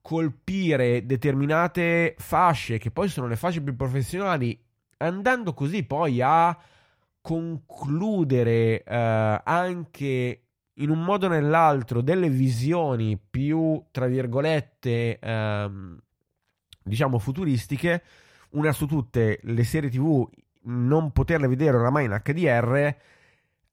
colpire 0.09 1.05
determinate 1.05 2.15
fasce, 2.17 2.79
che 2.79 2.91
poi 2.91 3.09
sono 3.09 3.27
le 3.27 3.37
fasce 3.37 3.61
più 3.61 3.77
professionali, 3.77 4.59
andando 4.97 5.53
così 5.53 5.83
poi 5.83 6.23
a 6.23 6.59
concludere 7.21 8.83
eh, 8.85 9.43
anche 9.45 10.45
in 10.73 10.88
un 10.88 11.03
modo 11.05 11.27
o 11.27 11.29
nell'altro 11.29 12.00
delle 12.00 12.31
visioni 12.31 13.19
più, 13.19 13.85
tra 13.91 14.07
virgolette, 14.07 15.19
ehm, 15.19 15.99
diciamo 16.83 17.19
futuristiche, 17.19 18.03
una 18.53 18.73
su 18.73 18.87
tutte 18.87 19.41
le 19.43 19.65
serie 19.65 19.91
tv, 19.91 20.27
non 20.62 21.12
poterle 21.12 21.49
vedere 21.49 21.77
oramai 21.77 22.07
in 22.07 22.19
HDR, 22.25 22.97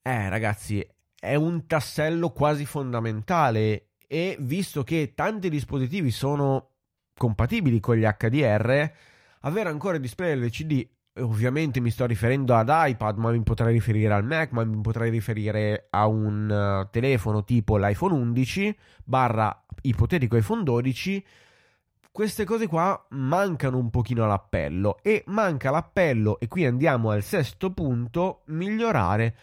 eh 0.02 0.30
ragazzi, 0.30 0.86
è 1.18 1.36
un 1.36 1.66
tassello 1.66 2.32
quasi 2.32 2.66
fondamentale 2.66 3.85
e 4.08 4.38
visto 4.40 4.84
che 4.84 5.14
tanti 5.16 5.50
dispositivi 5.50 6.12
sono 6.12 6.72
compatibili 7.16 7.80
con 7.80 7.96
gli 7.96 8.06
HDR, 8.06 8.92
avere 9.42 9.70
ancora 9.70 9.98
display 9.98 10.36
LCD 10.36 10.88
ovviamente 11.20 11.80
mi 11.80 11.92
sto 11.92 12.06
riferendo 12.06 12.56
ad 12.56 12.70
iPad, 12.70 13.18
ma 13.18 13.32
mi 13.32 13.42
potrei 13.42 13.74
riferire 13.74 14.14
al 14.14 14.26
Mac, 14.26 14.52
ma 14.52 14.64
mi 14.64 14.82
potrei 14.82 15.10
riferire 15.10 15.88
a 15.90 16.08
un 16.08 16.50
uh, 16.50 16.90
telefono 16.90 17.44
tipo 17.44 17.78
l'iPhone 17.78 18.14
11 18.14 18.78
barra 19.04 19.66
ipotetico 19.82 20.36
iPhone 20.36 20.64
12. 20.64 21.26
Queste 22.12 22.46
cose 22.46 22.68
qua 22.68 23.06
mancano 23.10 23.78
un 23.78 23.90
pochino 23.90 24.26
l'appello 24.26 25.00
e 25.02 25.24
manca 25.28 25.70
l'appello 25.70 26.40
e 26.40 26.48
qui 26.48 26.66
andiamo 26.66 27.10
al 27.10 27.24
sesto 27.24 27.72
punto, 27.74 28.44
migliorare 28.48 29.36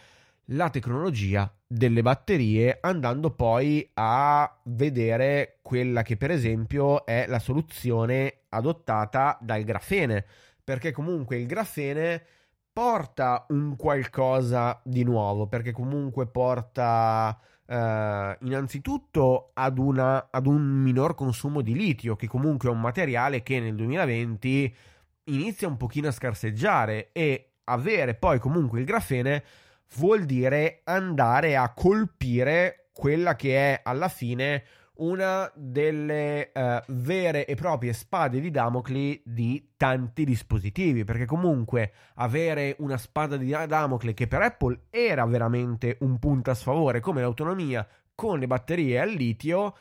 la 0.46 0.70
tecnologia 0.70 1.52
delle 1.72 2.02
batterie 2.02 2.78
andando 2.82 3.30
poi 3.30 3.88
a 3.94 4.60
vedere 4.64 5.58
quella 5.62 6.02
che 6.02 6.18
per 6.18 6.30
esempio 6.30 7.06
è 7.06 7.24
la 7.26 7.38
soluzione 7.38 8.42
adottata 8.50 9.38
dal 9.40 9.62
grafene. 9.64 10.24
Perché 10.62 10.92
comunque 10.92 11.38
il 11.38 11.46
grafene 11.46 12.22
porta 12.72 13.46
un 13.48 13.74
qualcosa 13.76 14.80
di 14.84 15.02
nuovo 15.02 15.46
perché 15.46 15.72
comunque 15.72 16.26
porta 16.26 17.38
eh, 17.66 18.36
innanzitutto 18.40 19.50
ad, 19.54 19.78
una, 19.78 20.28
ad 20.30 20.46
un 20.46 20.62
minor 20.62 21.14
consumo 21.14 21.62
di 21.62 21.74
litio 21.74 22.16
che 22.16 22.28
comunque 22.28 22.68
è 22.68 22.72
un 22.72 22.80
materiale 22.80 23.42
che 23.42 23.60
nel 23.60 23.74
2020 23.74 24.74
inizia 25.24 25.68
un 25.68 25.76
pochino 25.76 26.08
a 26.08 26.12
scarseggiare 26.12 27.10
e 27.12 27.52
avere 27.64 28.14
poi 28.14 28.38
comunque 28.38 28.78
il 28.78 28.86
grafene 28.86 29.44
vuol 29.96 30.24
dire 30.24 30.80
andare 30.84 31.56
a 31.56 31.72
colpire 31.72 32.88
quella 32.92 33.34
che 33.34 33.56
è 33.56 33.80
alla 33.82 34.08
fine 34.08 34.64
una 34.94 35.50
delle 35.54 36.52
uh, 36.54 36.80
vere 36.88 37.46
e 37.46 37.54
proprie 37.54 37.92
spade 37.92 38.40
di 38.40 38.50
Damocle 38.50 39.20
di 39.24 39.72
tanti 39.76 40.24
dispositivi, 40.24 41.04
perché 41.04 41.24
comunque 41.24 41.92
avere 42.16 42.76
una 42.78 42.98
spada 42.98 43.36
di 43.36 43.50
Damocle 43.66 44.14
che 44.14 44.28
per 44.28 44.42
Apple 44.42 44.82
era 44.90 45.24
veramente 45.24 45.96
un 46.00 46.18
punto 46.18 46.50
a 46.50 46.54
sfavore, 46.54 47.00
come 47.00 47.20
l'autonomia 47.20 47.86
con 48.14 48.38
le 48.38 48.46
batterie 48.46 49.00
al 49.00 49.10
litio, 49.10 49.76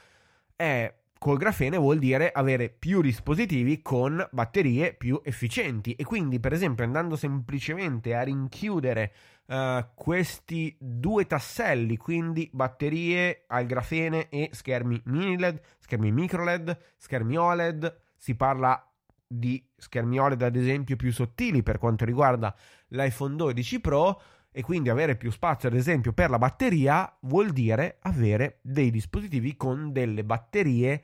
è 0.56 0.92
col 1.22 1.38
grafene 1.38 1.78
vuol 1.78 2.00
dire 2.00 2.32
avere 2.32 2.70
più 2.70 3.00
dispositivi 3.00 3.84
con 3.84 4.28
batterie 4.32 4.96
più 4.96 5.22
efficienti. 5.24 5.94
E 5.94 6.04
quindi 6.04 6.40
per 6.40 6.52
esempio 6.52 6.84
andando 6.84 7.16
semplicemente 7.16 8.16
a 8.16 8.24
rinchiudere 8.24 9.14
uh, 9.46 9.86
questi 9.94 10.76
due 10.80 11.28
tasselli 11.28 11.96
quindi 11.96 12.50
batterie 12.52 13.44
al 13.46 13.68
grafene 13.68 14.30
e 14.30 14.50
schermi 14.52 15.00
mini 15.06 15.38
LED, 15.38 15.62
schermi 15.78 16.12
micro 16.12 16.44
LED, 16.44 16.76
schermi 16.98 17.38
OLED 17.38 18.00
si 18.18 18.34
parla 18.34 18.84
di 19.28 19.64
schermi 19.78 20.18
OLED 20.18 20.42
ad 20.42 20.56
esempio 20.56 20.96
più 20.96 21.14
sottili 21.14 21.62
per 21.62 21.78
quanto 21.78 22.04
riguarda 22.04 22.56
l'iPhone 22.88 23.36
12 23.36 23.80
Pro 23.80 24.22
e 24.52 24.62
quindi 24.64 24.90
avere 24.90 25.16
più 25.16 25.32
spazio 25.32 25.70
ad 25.70 25.76
esempio 25.76 26.14
per 26.14 26.30
la 26.30 26.38
batteria 26.38 27.12
vuol 27.22 27.52
dire 27.52 27.98
avere 28.02 28.60
dei 28.62 28.92
dispositivi 28.92 29.56
con 29.56 29.92
delle 29.92 30.24
batterie 30.24 31.04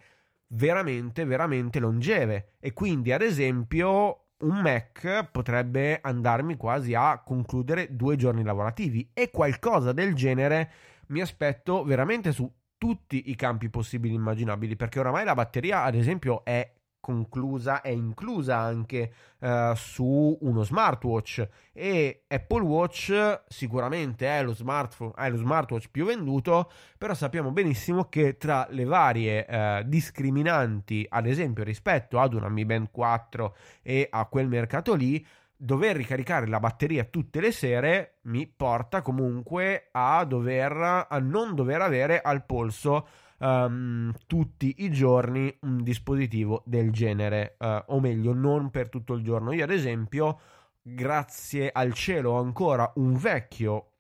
veramente 0.50 1.26
veramente 1.26 1.80
longeve. 1.80 2.54
E 2.60 2.74
quindi 2.74 3.12
ad 3.12 3.22
esempio 3.22 4.28
un 4.40 4.60
Mac 4.60 5.30
potrebbe 5.32 6.00
andarmi 6.02 6.58
quasi 6.58 6.94
a 6.94 7.22
concludere 7.24 7.96
due 7.96 8.16
giorni 8.16 8.44
lavorativi. 8.44 9.10
E 9.14 9.32
qualcosa 9.32 9.92
del 9.94 10.14
genere 10.14 10.72
mi 11.08 11.22
aspetto 11.22 11.84
veramente 11.84 12.32
su 12.32 12.52
tutti 12.78 13.30
i 13.32 13.36
campi 13.36 13.70
possibili 13.70 14.14
e 14.14 14.18
immaginabili 14.18 14.76
perché 14.76 15.00
oramai 15.00 15.26
la 15.26 15.34
batteria 15.34 15.84
ad 15.84 15.96
esempio 15.96 16.46
è 16.46 16.72
conclusa 17.00 17.82
è 17.82 17.90
inclusa 17.90 18.58
anche 18.58 19.12
uh, 19.40 19.74
su 19.76 20.38
uno 20.42 20.64
smartwatch. 20.64 21.48
E 21.74 22.24
Apple 22.28 22.64
Watch 22.64 23.42
sicuramente 23.48 24.28
è 24.28 24.44
lo, 24.44 24.54
smartphone, 24.54 25.14
è 25.16 25.30
lo 25.30 25.38
smartwatch 25.38 25.90
più 25.90 26.06
venduto 26.06 26.72
però 26.98 27.14
sappiamo 27.14 27.52
benissimo 27.52 28.06
che 28.10 28.38
tra 28.38 28.68
le 28.72 28.84
varie 28.84 29.46
uh, 29.48 29.88
discriminanti 29.88 31.06
ad 31.08 31.28
esempio 31.28 31.64
rispetto 31.64 32.20
ad 32.20 32.34
una 32.34 32.50
Mi 32.50 32.66
Band 32.66 32.90
4 32.92 33.56
e 33.84 34.08
a 34.10 34.26
quel 34.26 34.48
mercato 34.48 34.94
lì 34.96 35.26
dover 35.56 35.96
ricaricare 35.96 36.48
la 36.48 36.60
batteria 36.60 37.04
tutte 37.04 37.40
le 37.40 37.52
sere 37.52 38.18
mi 38.24 38.48
porta 38.48 39.02
comunque 39.02 39.90
a 39.92 40.24
dover 40.24 41.06
a 41.10 41.20
non 41.20 41.56
dover 41.56 41.82
avere 41.82 42.22
al 42.22 42.46
polso 42.46 43.08
um, 43.40 44.14
tutti 44.26 44.76
i 44.80 44.92
giorni 44.92 45.56
un 45.62 45.84
dispositivo 45.84 46.64
del 46.66 46.92
genere, 46.92 47.56
uh, 47.60 47.84
o 47.88 48.00
meglio, 48.00 48.34
non 48.34 48.70
per 48.70 48.90
tutto 48.90 49.14
il 49.14 49.24
giorno. 49.24 49.52
Io, 49.52 49.64
ad 49.64 49.72
esempio, 49.72 50.40
grazie 50.82 51.70
al 51.72 51.94
cielo, 51.94 52.32
ho 52.32 52.40
ancora 52.40 52.92
un 52.96 53.16
vecchio 53.16 53.92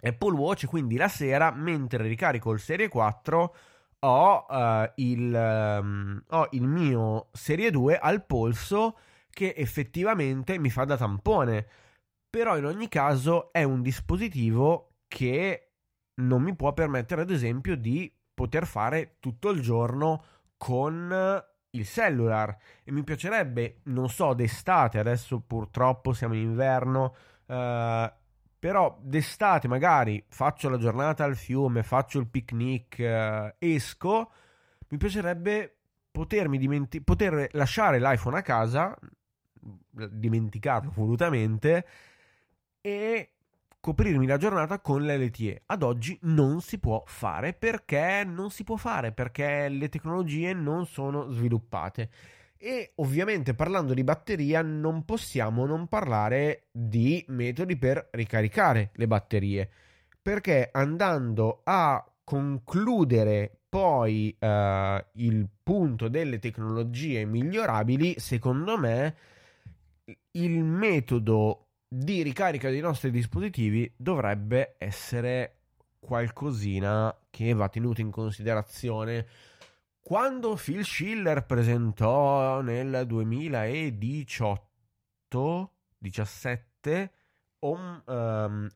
Apple 0.00 0.34
Watch, 0.34 0.66
quindi 0.66 0.96
la 0.96 1.08
sera, 1.08 1.50
mentre 1.52 2.06
ricarico 2.06 2.52
il 2.52 2.60
Serie 2.60 2.88
4, 2.88 3.54
ho, 4.00 4.46
uh, 4.48 4.90
il, 4.96 5.78
um, 5.80 6.22
ho 6.28 6.48
il 6.52 6.66
mio 6.66 7.28
Serie 7.32 7.70
2 7.70 7.98
al 7.98 8.24
polso 8.24 8.96
che 9.30 9.54
effettivamente 9.56 10.58
mi 10.58 10.70
fa 10.70 10.84
da 10.84 10.96
tampone. 10.96 11.66
Però 12.30 12.58
in 12.58 12.66
ogni 12.66 12.88
caso 12.88 13.52
è 13.52 13.62
un 13.62 13.80
dispositivo 13.80 14.96
che 15.08 15.70
non 16.16 16.42
mi 16.42 16.54
può 16.54 16.72
permettere, 16.74 17.22
ad 17.22 17.30
esempio, 17.30 17.76
di 17.76 18.12
poter 18.38 18.66
fare 18.66 19.16
tutto 19.18 19.50
il 19.50 19.60
giorno 19.60 20.22
con 20.56 21.42
il 21.70 21.84
cellular. 21.84 22.56
E 22.84 22.92
mi 22.92 23.02
piacerebbe, 23.02 23.80
non 23.84 24.08
so, 24.08 24.32
d'estate, 24.32 25.00
adesso 25.00 25.40
purtroppo 25.40 26.12
siamo 26.12 26.34
in 26.34 26.42
inverno, 26.42 27.16
eh, 27.46 28.12
però 28.60 28.96
d'estate 29.02 29.66
magari 29.66 30.24
faccio 30.28 30.68
la 30.68 30.78
giornata 30.78 31.24
al 31.24 31.34
fiume, 31.34 31.82
faccio 31.82 32.20
il 32.20 32.28
picnic, 32.28 33.00
eh, 33.00 33.56
esco, 33.58 34.30
mi 34.90 34.98
piacerebbe 34.98 35.74
potermi 36.12 36.58
dimenti- 36.58 37.00
poter 37.00 37.48
lasciare 37.52 37.98
l'iPhone 37.98 38.38
a 38.38 38.42
casa, 38.42 38.96
dimenticarlo 39.90 40.92
volutamente 40.94 41.86
e 42.80 43.32
coprirmi 43.80 44.26
la 44.26 44.36
giornata 44.36 44.80
con 44.80 45.04
l'LTE. 45.04 45.62
Ad 45.66 45.82
oggi 45.82 46.18
non 46.22 46.60
si 46.60 46.78
può 46.78 47.02
fare 47.06 47.52
perché 47.52 48.24
non 48.26 48.50
si 48.50 48.64
può 48.64 48.76
fare 48.76 49.12
perché 49.12 49.68
le 49.68 49.88
tecnologie 49.88 50.52
non 50.52 50.86
sono 50.86 51.30
sviluppate. 51.30 52.10
E 52.56 52.92
ovviamente 52.96 53.54
parlando 53.54 53.94
di 53.94 54.02
batteria 54.02 54.62
non 54.62 55.04
possiamo 55.04 55.64
non 55.64 55.86
parlare 55.86 56.66
di 56.72 57.24
metodi 57.28 57.76
per 57.76 58.08
ricaricare 58.10 58.90
le 58.94 59.06
batterie 59.06 59.70
perché 60.28 60.68
andando 60.70 61.62
a 61.64 62.04
concludere 62.22 63.60
poi 63.66 64.36
uh, 64.38 64.46
il 65.14 65.48
punto 65.62 66.08
delle 66.08 66.38
tecnologie 66.38 67.24
migliorabili, 67.24 68.16
secondo 68.18 68.76
me 68.76 69.16
il 70.32 70.62
metodo 70.62 71.67
di 71.88 72.22
ricarica 72.22 72.68
dei 72.68 72.80
nostri 72.80 73.10
dispositivi 73.10 73.90
dovrebbe 73.96 74.74
essere 74.78 75.54
qualcosina 75.98 77.16
che 77.30 77.54
va 77.54 77.68
tenuto 77.68 78.02
in 78.02 78.10
considerazione. 78.10 79.26
Quando 80.00 80.54
Phil 80.54 80.84
Schiller 80.84 81.46
presentò 81.46 82.60
nel 82.60 83.04
2018 83.06 85.72
17 85.98 87.12
um, 87.60 88.02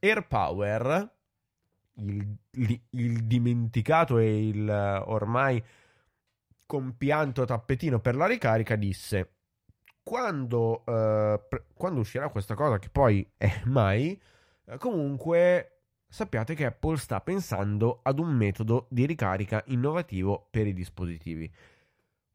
Air 0.01 0.27
Power, 0.27 1.14
il, 1.96 2.37
il, 2.53 2.81
il, 2.90 3.25
dimenticato 3.25 4.18
e 4.18 4.48
il 4.48 5.03
ormai 5.07 5.62
compianto 6.66 7.44
tappetino 7.44 8.01
per 8.01 8.16
la 8.16 8.27
ricarica, 8.27 8.77
disse 8.77 9.31
quando, 10.03 10.83
uh, 10.85 11.41
pre- 11.49 11.67
quando 11.75 12.01
uscirà 12.01 12.29
questa 12.29 12.55
cosa, 12.55 12.79
che 12.79 12.88
poi 12.91 13.29
è 13.37 13.62
mai, 13.65 14.21
uh, 14.65 14.77
comunque 14.79 15.73
sappiate 16.09 16.55
che 16.55 16.67
Apple 16.67 16.99
sta 16.99 17.21
pensando 17.21 18.01
ad 18.03 18.19
un 18.19 18.35
metodo 18.35 18.87
di 18.91 19.07
ricarica 19.07 19.62
innovativo 19.67 20.47
per 20.51 20.67
i 20.67 20.75
dispositivi. 20.75 21.51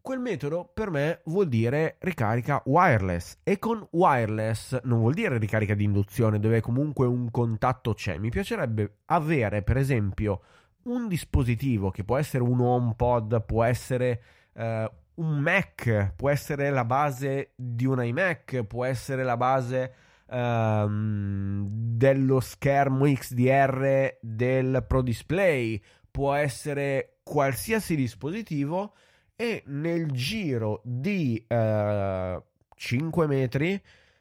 Quel 0.01 0.19
metodo 0.19 0.71
per 0.73 0.89
me 0.89 1.19
vuol 1.25 1.49
dire 1.49 1.97
ricarica 1.99 2.61
wireless 2.65 3.39
e 3.43 3.59
con 3.59 3.85
wireless 3.91 4.79
non 4.83 4.99
vuol 4.99 5.13
dire 5.13 5.37
ricarica 5.37 5.73
di 5.73 5.83
induzione 5.83 6.39
dove 6.39 6.61
comunque 6.61 7.05
un 7.05 7.29
contatto 7.29 7.93
c'è. 7.93 8.17
Mi 8.17 8.29
piacerebbe 8.29 8.99
avere 9.07 9.63
per 9.63 9.75
esempio 9.75 10.41
un 10.83 11.09
dispositivo 11.09 11.91
che 11.91 12.05
può 12.05 12.15
essere 12.15 12.41
un 12.41 12.59
HomePod, 12.61 13.43
può 13.43 13.63
essere 13.63 14.21
uh, 14.53 14.89
un 15.17 15.39
Mac, 15.39 16.13
può 16.15 16.29
essere 16.29 16.69
la 16.69 16.85
base 16.85 17.51
di 17.55 17.85
un 17.85 18.03
iMac, 18.03 18.63
può 18.63 18.85
essere 18.85 19.23
la 19.23 19.37
base 19.37 19.93
um, 20.29 21.67
dello 21.69 22.39
schermo 22.39 23.05
XDR 23.05 24.17
del 24.21 24.83
Pro 24.87 25.01
Display, 25.01 25.81
può 26.09 26.33
essere 26.33 27.19
qualsiasi 27.23 27.95
dispositivo 27.95 28.93
e 29.35 29.63
nel 29.67 30.11
giro 30.11 30.81
di 30.83 31.43
eh, 31.47 32.41
5 32.75 33.27
metri, 33.27 33.79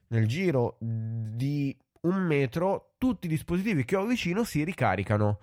nel 0.09 0.27
giro 0.27 0.77
di 0.79 1.77
un 2.03 2.17
metro, 2.17 2.95
tutti 2.99 3.27
i 3.27 3.31
dispositivi 3.31 3.85
che 3.85 3.97
ho 3.97 4.05
vicino 4.05 4.45
si 4.45 4.63
ricaricano. 4.63 5.39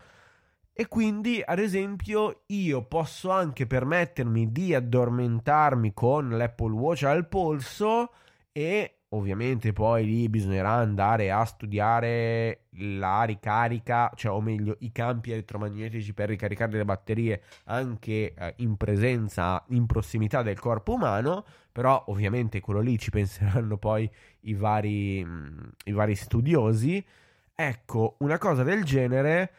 E 0.75 0.87
quindi, 0.87 1.39
ad 1.45 1.59
esempio, 1.59 2.45
io 2.47 2.83
posso 2.85 3.29
anche 3.29 3.67
permettermi 3.67 4.51
di 4.51 4.73
addormentarmi 4.73 5.93
con 5.93 6.29
l'Apple 6.29 6.71
Watch 6.73 7.03
al 7.03 7.27
polso 7.27 8.11
e 8.51 8.95
ovviamente 9.09 9.71
poi 9.71 10.03
lì 10.03 10.29
bisognerà 10.29 10.71
andare 10.71 11.31
a 11.31 11.45
studiare 11.45 12.65
la 12.77 13.21
ricarica, 13.21 14.11
cioè 14.15 14.31
o 14.31 14.41
meglio 14.41 14.77
i 14.79 14.91
campi 14.91 15.31
elettromagnetici 15.31 16.11
per 16.11 16.29
ricaricare 16.29 16.77
le 16.77 16.85
batterie 16.85 17.43
anche 17.65 18.33
eh, 18.33 18.53
in 18.57 18.75
presenza, 18.75 19.63
in 19.69 19.85
prossimità 19.85 20.41
del 20.41 20.59
corpo 20.59 20.93
umano, 20.93 21.45
però 21.71 22.03
ovviamente 22.07 22.59
quello 22.61 22.79
lì 22.79 22.97
ci 22.97 23.11
penseranno 23.11 23.77
poi 23.77 24.09
i 24.41 24.55
vari, 24.55 25.23
mh, 25.23 25.71
i 25.85 25.91
vari 25.91 26.15
studiosi. 26.15 27.05
Ecco, 27.53 28.15
una 28.21 28.39
cosa 28.39 28.63
del 28.63 28.83
genere 28.83 29.51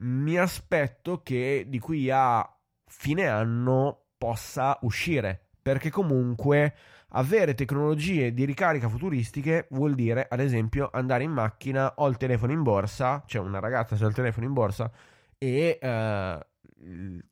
mi 0.00 0.38
aspetto 0.38 1.22
che 1.22 1.64
di 1.68 1.78
qui 1.78 2.10
a 2.10 2.48
fine 2.86 3.26
anno 3.26 4.06
possa 4.16 4.78
uscire, 4.82 5.48
perché 5.60 5.90
comunque 5.90 6.74
avere 7.12 7.54
tecnologie 7.54 8.32
di 8.32 8.44
ricarica 8.44 8.88
futuristiche 8.88 9.66
vuol 9.70 9.94
dire, 9.94 10.26
ad 10.28 10.40
esempio, 10.40 10.90
andare 10.92 11.24
in 11.24 11.32
macchina, 11.32 11.94
ho 11.96 12.08
il 12.08 12.16
telefono 12.16 12.52
in 12.52 12.62
borsa, 12.62 13.22
cioè 13.26 13.42
una 13.42 13.58
ragazza 13.58 13.94
ha 13.94 14.08
il 14.08 14.14
telefono 14.14 14.46
in 14.46 14.52
borsa 14.52 14.90
e 15.36 15.78
eh, 15.80 16.46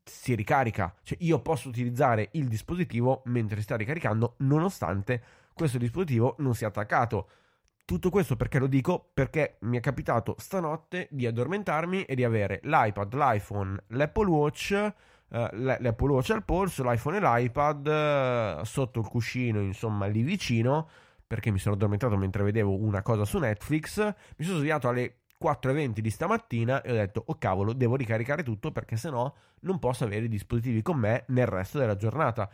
si 0.03 0.35
ricarica. 0.35 0.93
Cioè 1.03 1.17
io 1.21 1.41
posso 1.41 1.69
utilizzare 1.69 2.29
il 2.33 2.47
dispositivo 2.47 3.21
mentre 3.25 3.61
sta 3.61 3.75
ricaricando, 3.75 4.35
nonostante 4.39 5.21
questo 5.53 5.77
dispositivo 5.77 6.35
non 6.39 6.55
sia 6.55 6.67
attaccato. 6.67 7.29
Tutto 7.89 8.11
questo 8.11 8.35
perché 8.35 8.59
lo 8.59 8.67
dico? 8.67 9.09
Perché 9.15 9.57
mi 9.61 9.75
è 9.75 9.79
capitato 9.79 10.35
stanotte 10.37 11.07
di 11.09 11.25
addormentarmi 11.25 12.03
e 12.03 12.13
di 12.13 12.23
avere 12.23 12.59
l'iPad, 12.61 13.15
l'iPhone, 13.15 13.83
l'Apple 13.87 14.29
Watch 14.29 14.93
Uh, 15.31 15.47
l'Apple 15.51 16.11
Watch 16.11 16.31
al 16.31 16.43
polso, 16.43 16.81
l'iPhone 16.81 17.17
e 17.17 17.19
l'iPad 17.19 18.57
uh, 18.61 18.63
sotto 18.63 18.99
il 18.99 19.07
cuscino, 19.07 19.61
insomma, 19.61 20.07
lì 20.07 20.23
vicino, 20.23 20.89
perché 21.27 21.51
mi 21.51 21.59
sono 21.59 21.75
addormentato 21.75 22.17
mentre 22.17 22.41
vedevo 22.41 22.75
una 22.75 23.03
cosa 23.03 23.25
su 23.25 23.37
Netflix. 23.37 23.99
Mi 24.37 24.43
sono 24.43 24.57
svegliato 24.57 24.87
alle 24.87 25.17
4.20 25.39 25.99
di 25.99 26.09
stamattina 26.09 26.81
e 26.81 26.91
ho 26.91 26.95
detto, 26.95 27.23
oh 27.27 27.37
cavolo, 27.37 27.73
devo 27.73 27.95
ricaricare 27.95 28.41
tutto 28.41 28.71
perché 28.71 28.97
sennò 28.97 29.31
non 29.61 29.77
posso 29.77 30.03
avere 30.03 30.25
i 30.25 30.29
dispositivi 30.29 30.81
con 30.81 30.97
me 30.97 31.25
nel 31.27 31.45
resto 31.45 31.77
della 31.77 31.95
giornata. 31.95 32.49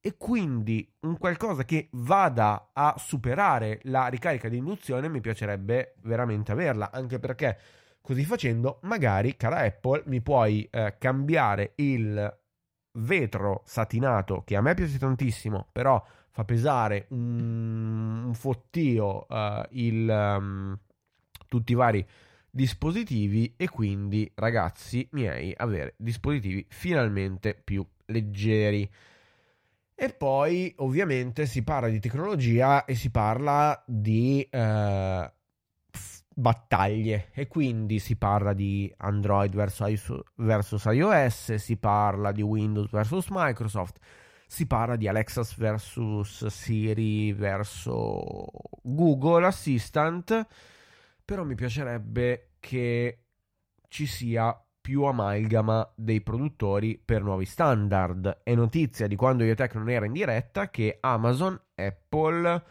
E 0.00 0.16
quindi 0.16 0.90
un 1.00 1.18
qualcosa 1.18 1.64
che 1.64 1.88
vada 1.92 2.70
a 2.72 2.94
superare 2.98 3.80
la 3.84 4.08
ricarica 4.08 4.48
di 4.48 4.56
induzione 4.56 5.08
mi 5.08 5.20
piacerebbe 5.20 5.94
veramente 6.02 6.52
averla, 6.52 6.90
anche 6.90 7.18
perché 7.18 7.58
Così 8.02 8.24
facendo, 8.24 8.78
magari, 8.82 9.36
cara 9.36 9.58
Apple, 9.58 10.04
mi 10.06 10.20
puoi 10.20 10.66
eh, 10.70 10.96
cambiare 10.98 11.74
il 11.76 12.38
vetro 12.92 13.62
satinato 13.66 14.42
che 14.44 14.56
a 14.56 14.62
me 14.62 14.74
piace 14.74 14.98
tantissimo, 14.98 15.68
però 15.70 16.02
fa 16.30 16.44
pesare 16.44 17.06
un, 17.10 18.24
un 18.24 18.34
fottio 18.34 19.26
uh, 19.28 19.62
il, 19.70 20.08
um, 20.08 20.78
tutti 21.46 21.72
i 21.72 21.76
vari 21.76 22.04
dispositivi 22.50 23.54
e 23.56 23.68
quindi 23.68 24.30
ragazzi 24.34 25.06
miei 25.12 25.52
avere 25.56 25.94
dispositivi 25.98 26.66
finalmente 26.68 27.54
più 27.54 27.86
leggeri. 28.06 28.90
E 30.02 30.08
poi 30.14 30.72
ovviamente 30.78 31.44
si 31.44 31.62
parla 31.62 31.90
di 31.90 32.00
tecnologia 32.00 32.86
e 32.86 32.94
si 32.94 33.10
parla 33.10 33.84
di 33.86 34.48
uh, 34.50 35.30
battaglie. 36.34 37.28
E 37.34 37.46
quindi 37.48 37.98
si 37.98 38.16
parla 38.16 38.54
di 38.54 38.90
Android 38.96 39.54
versus 39.54 40.84
iOS, 40.86 41.52
si 41.56 41.76
parla 41.76 42.32
di 42.32 42.40
Windows 42.40 42.90
versus 42.90 43.26
Microsoft, 43.28 43.98
si 44.46 44.66
parla 44.66 44.96
di 44.96 45.06
Alexa 45.06 45.42
versus 45.58 46.46
Siri 46.46 47.34
versus 47.34 48.24
Google 48.82 49.44
Assistant, 49.44 50.46
però 51.22 51.44
mi 51.44 51.54
piacerebbe 51.54 52.52
che 52.58 53.24
ci 53.88 54.06
sia 54.06 54.58
più 54.90 55.04
amalgama 55.04 55.88
dei 55.94 56.20
produttori 56.20 57.00
per 57.02 57.22
nuovi 57.22 57.44
standard. 57.44 58.40
È 58.42 58.52
notizia 58.56 59.06
di 59.06 59.14
quando 59.14 59.44
Iotech 59.44 59.76
non 59.76 59.88
era 59.88 60.04
in 60.04 60.10
diretta 60.10 60.68
che 60.68 60.96
Amazon, 60.98 61.56
Apple, 61.76 62.62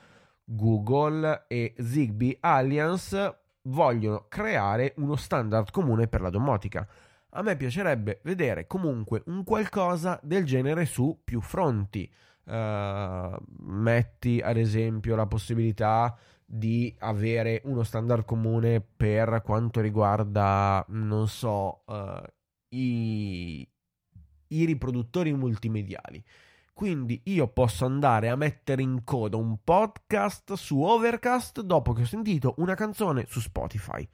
Google 0.43 1.45
e 1.47 1.75
Zigbee 1.77 2.35
Alliance 2.41 3.37
vogliono 3.61 4.25
creare 4.27 4.95
uno 4.97 5.15
standard 5.15 5.71
comune 5.71 6.09
per 6.09 6.19
la 6.19 6.29
domotica. 6.29 6.85
A 7.29 7.41
me 7.41 7.55
piacerebbe 7.55 8.19
vedere 8.23 8.67
comunque 8.67 9.23
un 9.27 9.45
qualcosa 9.45 10.19
del 10.21 10.43
genere 10.43 10.83
su 10.83 11.21
più 11.23 11.39
fronti. 11.39 12.11
Uh, 12.43 13.33
metti 13.59 14.41
ad 14.43 14.57
esempio 14.57 15.15
la 15.15 15.25
possibilità 15.25 16.17
di 16.51 16.95
avere 16.99 17.61
uno 17.65 17.83
standard 17.83 18.25
comune 18.25 18.81
per 18.81 19.43
quanto 19.45 19.81
riguarda, 19.81 20.83
non 20.89 21.27
so, 21.27 21.83
uh, 21.85 22.23
i, 22.69 23.69
i 24.47 24.65
riproduttori 24.65 25.31
multimediali. 25.31 26.23
Quindi 26.73 27.21
io 27.25 27.49
posso 27.49 27.85
andare 27.85 28.29
a 28.29 28.35
mettere 28.35 28.81
in 28.81 29.03
coda 29.03 29.37
un 29.37 29.59
podcast 29.63 30.53
su 30.53 30.81
Overcast 30.81 31.61
dopo 31.61 31.93
che 31.93 32.01
ho 32.01 32.05
sentito 32.05 32.55
una 32.57 32.73
canzone 32.73 33.25
su 33.27 33.41
Spotify. 33.41 34.07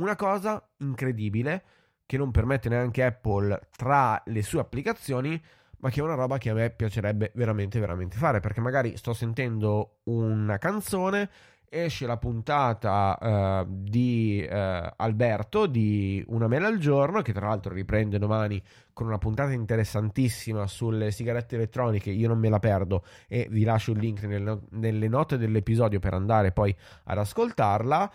Una 0.00 0.16
cosa 0.16 0.68
incredibile 0.78 1.62
che 2.06 2.16
non 2.16 2.32
permette 2.32 2.68
neanche 2.68 3.04
Apple 3.04 3.68
tra 3.76 4.20
le 4.26 4.42
sue 4.42 4.58
applicazioni, 4.58 5.40
ma 5.78 5.90
che 5.90 6.00
è 6.00 6.02
una 6.02 6.14
roba 6.14 6.38
che 6.38 6.50
a 6.50 6.54
me 6.54 6.70
piacerebbe 6.70 7.30
veramente 7.36 7.78
veramente 7.78 8.16
fare, 8.16 8.40
perché 8.40 8.60
magari 8.60 8.96
sto 8.96 9.12
sentendo 9.12 10.00
una 10.04 10.58
canzone 10.58 11.30
esce 11.70 12.06
la 12.06 12.16
puntata 12.16 13.62
uh, 13.62 13.66
di 13.68 14.46
uh, 14.48 14.54
Alberto 14.96 15.66
di 15.66 16.24
Una 16.28 16.48
mela 16.48 16.68
al 16.68 16.78
giorno, 16.78 17.22
che 17.22 17.32
tra 17.32 17.48
l'altro 17.48 17.72
riprende 17.72 18.18
domani 18.18 18.62
con 18.92 19.06
una 19.06 19.18
puntata 19.18 19.52
interessantissima 19.52 20.66
sulle 20.66 21.10
sigarette 21.10 21.56
elettroniche. 21.56 22.10
Io 22.10 22.28
non 22.28 22.38
me 22.38 22.48
la 22.48 22.58
perdo 22.58 23.04
e 23.28 23.46
vi 23.50 23.64
lascio 23.64 23.92
il 23.92 23.98
link 23.98 24.24
nelle, 24.24 24.60
nelle 24.70 25.08
note 25.08 25.38
dell'episodio 25.38 25.98
per 26.00 26.14
andare 26.14 26.52
poi 26.52 26.74
ad 27.04 27.18
ascoltarla. 27.18 28.12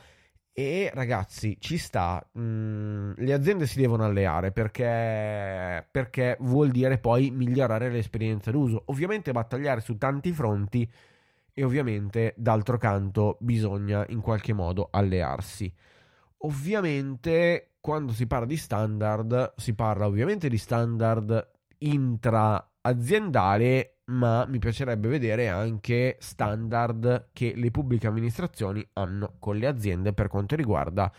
E 0.55 0.91
ragazzi, 0.93 1.57
ci 1.59 1.77
sta. 1.79 2.23
Mm, 2.37 3.13
le 3.17 3.33
aziende 3.33 3.65
si 3.65 3.79
devono 3.79 4.03
alleare 4.03 4.51
perché, 4.51 5.87
perché 5.89 6.37
vuol 6.41 6.69
dire 6.69 6.99
poi 6.99 7.31
migliorare 7.31 7.89
l'esperienza 7.89 8.51
d'uso. 8.51 8.83
Ovviamente 8.87 9.31
battagliare 9.31 9.81
su 9.81 9.97
tanti 9.97 10.31
fronti 10.31 10.87
e 11.53 11.63
ovviamente 11.63 12.33
d'altro 12.37 12.77
canto 12.77 13.37
bisogna 13.39 14.05
in 14.09 14.21
qualche 14.21 14.53
modo 14.53 14.89
allearsi. 14.91 15.73
Ovviamente 16.39 17.75
quando 17.79 18.11
si 18.13 18.27
parla 18.27 18.45
di 18.45 18.57
standard 18.57 19.53
si 19.57 19.73
parla 19.73 20.07
ovviamente 20.07 20.49
di 20.49 20.57
standard 20.57 21.51
intra-aziendale, 21.79 23.97
ma 24.05 24.45
mi 24.47 24.57
piacerebbe 24.57 25.07
vedere 25.07 25.49
anche 25.49 26.17
standard 26.19 27.29
che 27.33 27.53
le 27.55 27.71
pubbliche 27.71 28.07
amministrazioni 28.07 28.85
hanno 28.93 29.35
con 29.39 29.57
le 29.57 29.67
aziende 29.67 30.13
per 30.13 30.27
quanto 30.27 30.55
riguarda 30.55 31.11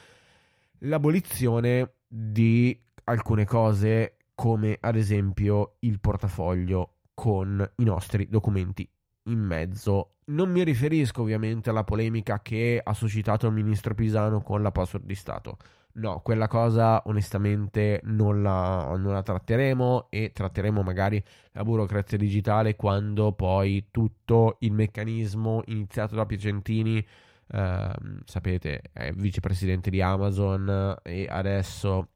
l'abolizione 0.80 1.94
di 2.06 2.78
alcune 3.04 3.44
cose 3.44 4.16
come 4.34 4.76
ad 4.80 4.96
esempio 4.96 5.76
il 5.80 6.00
portafoglio 6.00 6.96
con 7.14 7.72
i 7.76 7.84
nostri 7.84 8.28
documenti 8.28 8.88
in 9.24 9.40
mezzo. 9.40 10.16
Non 10.26 10.50
mi 10.50 10.64
riferisco 10.64 11.22
ovviamente 11.22 11.70
alla 11.70 11.84
polemica 11.84 12.40
che 12.40 12.80
ha 12.82 12.94
suscitato 12.94 13.46
il 13.46 13.52
ministro 13.52 13.94
Pisano 13.94 14.40
con 14.40 14.62
la 14.62 14.72
password 14.72 15.04
di 15.04 15.14
Stato. 15.14 15.58
No, 15.96 16.20
quella 16.20 16.48
cosa 16.48 17.02
onestamente 17.06 18.00
non 18.04 18.42
la, 18.42 18.96
non 18.96 19.12
la 19.12 19.22
tratteremo 19.22 20.08
e 20.10 20.32
tratteremo 20.32 20.82
magari 20.82 21.22
la 21.52 21.62
burocrazia 21.62 22.18
digitale 22.18 22.74
quando 22.74 23.32
poi 23.32 23.88
tutto 23.92 24.56
il 24.60 24.72
meccanismo 24.72 25.62
iniziato 25.66 26.16
da 26.16 26.26
Piacentini, 26.26 27.06
eh, 27.46 27.92
sapete, 28.24 28.82
è 28.92 29.12
vicepresidente 29.12 29.90
di 29.90 30.00
Amazon 30.02 30.96
e 31.04 31.28
adesso 31.30 32.08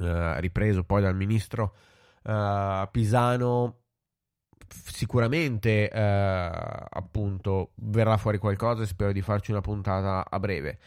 eh, 0.00 0.40
ripreso 0.40 0.84
poi 0.84 1.00
dal 1.00 1.16
ministro 1.16 1.74
eh, 2.22 2.88
Pisano 2.90 3.79
sicuramente 4.70 5.90
eh, 5.90 6.50
appunto 6.88 7.70
verrà 7.76 8.16
fuori 8.16 8.38
qualcosa 8.38 8.82
e 8.82 8.86
spero 8.86 9.12
di 9.12 9.22
farci 9.22 9.50
una 9.50 9.60
puntata 9.60 10.24
a 10.28 10.38
breve. 10.38 10.78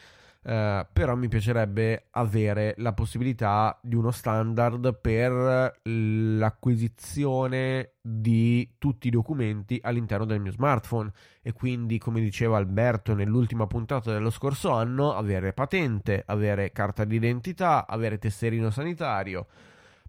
Uh, 0.43 0.85
però 0.91 1.15
mi 1.15 1.29
piacerebbe 1.29 2.07
avere 2.11 2.73
la 2.79 2.91
possibilità 2.91 3.79
di 3.81 3.95
uno 3.95 4.11
standard 4.11 4.99
per 4.99 5.79
l'acquisizione 5.83 7.93
di 8.01 8.73
tutti 8.77 9.07
i 9.07 9.09
documenti 9.09 9.79
all'interno 9.81 10.25
del 10.25 10.41
mio 10.41 10.51
smartphone 10.51 11.09
e 11.41 11.53
quindi 11.53 11.97
come 11.97 12.19
diceva 12.19 12.57
Alberto 12.57 13.13
nell'ultima 13.13 13.67
puntata 13.67 14.11
dello 14.11 14.29
scorso 14.29 14.71
anno 14.71 15.13
avere 15.13 15.53
patente, 15.53 16.23
avere 16.25 16.73
carta 16.73 17.05
d'identità, 17.05 17.87
avere 17.87 18.17
tesserino 18.17 18.69
sanitario 18.69 19.47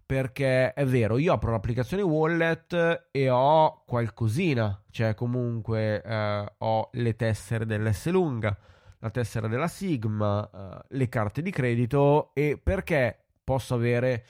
perché 0.05 0.73
è 0.73 0.85
vero, 0.85 1.17
io 1.17 1.33
apro 1.33 1.51
l'applicazione 1.51 2.03
wallet 2.03 3.07
e 3.09 3.29
ho 3.29 3.83
qualcosina, 3.85 4.83
cioè 4.91 5.15
comunque 5.15 6.01
eh, 6.03 6.53
ho 6.59 6.89
le 6.93 7.15
tessere 7.15 7.65
dell'S 7.65 8.09
lunga, 8.09 8.55
la 8.99 9.09
tessera 9.09 9.47
della 9.47 9.67
Sigma, 9.67 10.47
eh, 10.53 10.85
le 10.89 11.09
carte 11.09 11.41
di 11.41 11.49
credito 11.49 12.31
e 12.35 12.59
perché 12.61 13.17
posso 13.43 13.73
avere 13.73 14.25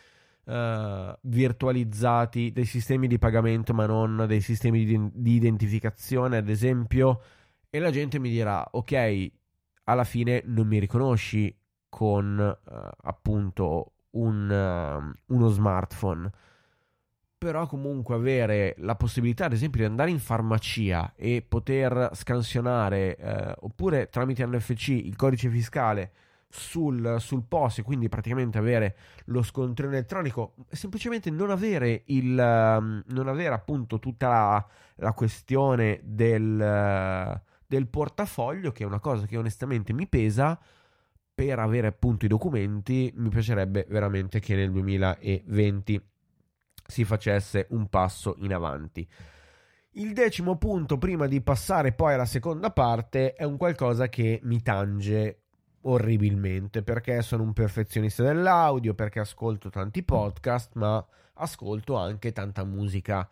eh, 0.45 1.17
virtualizzati 1.21 2.51
dei 2.53 2.65
sistemi 2.65 3.07
di 3.07 3.17
pagamento 3.17 3.73
ma 3.73 3.85
non 3.85 4.25
dei 4.27 4.41
sistemi 4.41 4.85
di, 4.85 5.09
di 5.13 5.33
identificazione, 5.33 6.37
ad 6.37 6.47
esempio, 6.47 7.21
e 7.69 7.79
la 7.79 7.91
gente 7.91 8.17
mi 8.17 8.29
dirà, 8.29 8.65
ok, 8.71 9.31
alla 9.85 10.05
fine 10.05 10.41
non 10.45 10.67
mi 10.67 10.79
riconosci 10.79 11.53
con 11.89 12.39
eh, 12.39 12.89
appunto 13.03 13.94
un, 14.15 14.49
uh, 14.49 15.33
uno 15.33 15.47
smartphone. 15.47 16.29
Però 17.37 17.67
comunque 17.67 18.15
avere 18.15 18.75
la 18.79 18.95
possibilità, 18.95 19.45
ad 19.45 19.53
esempio, 19.53 19.81
di 19.81 19.85
andare 19.85 20.09
in 20.09 20.19
farmacia 20.19 21.13
e 21.15 21.45
poter 21.47 22.09
scansionare 22.13 23.17
eh, 23.17 23.55
oppure 23.59 24.09
tramite 24.09 24.45
NFC 24.45 24.87
il 24.89 25.15
codice 25.15 25.49
fiscale 25.49 26.11
sul, 26.55 27.17
sul 27.19 27.43
POS 27.43 27.81
quindi 27.83 28.07
praticamente 28.07 28.57
avere 28.57 28.95
lo 29.25 29.43
scontrino 29.43 29.91
elettronico, 29.91 30.55
semplicemente 30.69 31.29
non 31.29 31.49
avere 31.49 32.03
il 32.05 32.37
um, 32.37 33.03
non 33.07 33.27
avere 33.27 33.53
appunto 33.53 33.99
tutta 33.99 34.27
la, 34.29 34.67
la 34.95 35.11
questione 35.11 35.99
del, 36.03 36.41
uh, 36.41 37.39
del 37.67 37.87
portafoglio, 37.87 38.71
che 38.71 38.83
è 38.83 38.87
una 38.87 38.99
cosa 38.99 39.25
che 39.25 39.37
onestamente 39.37 39.91
mi 39.93 40.07
pesa 40.07 40.57
per 41.35 41.59
avere 41.59 41.87
appunto 41.87 42.23
i 42.23 42.29
documenti 42.29 43.11
mi 43.17 43.27
piacerebbe 43.27 43.85
veramente 43.89 44.39
che 44.39 44.55
nel 44.55 44.71
2020 44.71 46.01
si 46.87 47.03
facesse 47.03 47.67
un 47.71 47.87
passo 47.89 48.35
in 48.39 48.53
avanti. 48.53 49.05
Il 49.97 50.13
decimo 50.13 50.57
punto, 50.57 50.97
prima 50.97 51.27
di 51.27 51.41
passare 51.41 51.91
poi 51.91 52.13
alla 52.13 52.25
seconda 52.25 52.71
parte, 52.71 53.33
è 53.33 53.43
un 53.43 53.57
qualcosa 53.57 54.07
che 54.07 54.39
mi 54.43 54.61
tange 54.61 55.41
orribilmente 55.81 56.83
perché 56.83 57.21
sono 57.21 57.43
un 57.43 57.53
perfezionista 57.53 58.23
dell'audio, 58.23 58.93
perché 58.93 59.19
ascolto 59.19 59.69
tanti 59.69 60.03
podcast, 60.03 60.75
ma 60.75 61.05
ascolto 61.33 61.95
anche 61.95 62.31
tanta 62.31 62.63
musica 62.63 63.27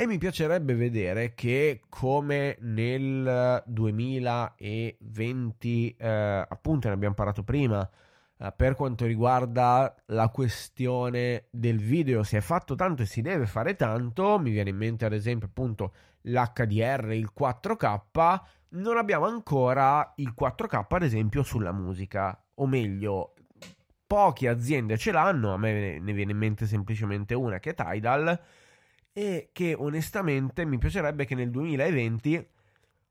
e 0.00 0.06
mi 0.06 0.18
piacerebbe 0.18 0.76
vedere 0.76 1.34
che 1.34 1.80
come 1.88 2.56
nel 2.60 3.64
2020, 3.66 5.96
eh, 5.98 6.46
appunto 6.48 6.86
ne 6.86 6.94
abbiamo 6.94 7.16
parlato 7.16 7.42
prima, 7.42 7.90
eh, 8.38 8.52
per 8.56 8.76
quanto 8.76 9.06
riguarda 9.06 9.92
la 10.06 10.28
questione 10.28 11.46
del 11.50 11.78
video, 11.78 12.22
si 12.22 12.36
è 12.36 12.40
fatto 12.40 12.76
tanto 12.76 13.02
e 13.02 13.06
si 13.06 13.22
deve 13.22 13.46
fare 13.46 13.74
tanto, 13.74 14.38
mi 14.38 14.52
viene 14.52 14.70
in 14.70 14.76
mente 14.76 15.04
ad 15.04 15.14
esempio 15.14 15.48
appunto 15.48 15.92
l'HDR, 16.20 17.10
il 17.10 17.32
4K, 17.36 18.40
non 18.68 18.98
abbiamo 18.98 19.26
ancora 19.26 20.12
il 20.18 20.32
4K 20.40 20.84
ad 20.90 21.02
esempio 21.02 21.42
sulla 21.42 21.72
musica, 21.72 22.40
o 22.54 22.68
meglio, 22.68 23.34
poche 24.06 24.46
aziende 24.46 24.96
ce 24.96 25.10
l'hanno, 25.10 25.54
a 25.54 25.56
me 25.56 25.98
ne 25.98 26.12
viene 26.12 26.30
in 26.30 26.38
mente 26.38 26.66
semplicemente 26.66 27.34
una 27.34 27.58
che 27.58 27.70
è 27.70 27.74
Tidal, 27.74 28.40
e 29.18 29.48
che 29.52 29.74
onestamente 29.76 30.64
mi 30.64 30.78
piacerebbe 30.78 31.24
che 31.24 31.34
nel 31.34 31.50
2020 31.50 32.50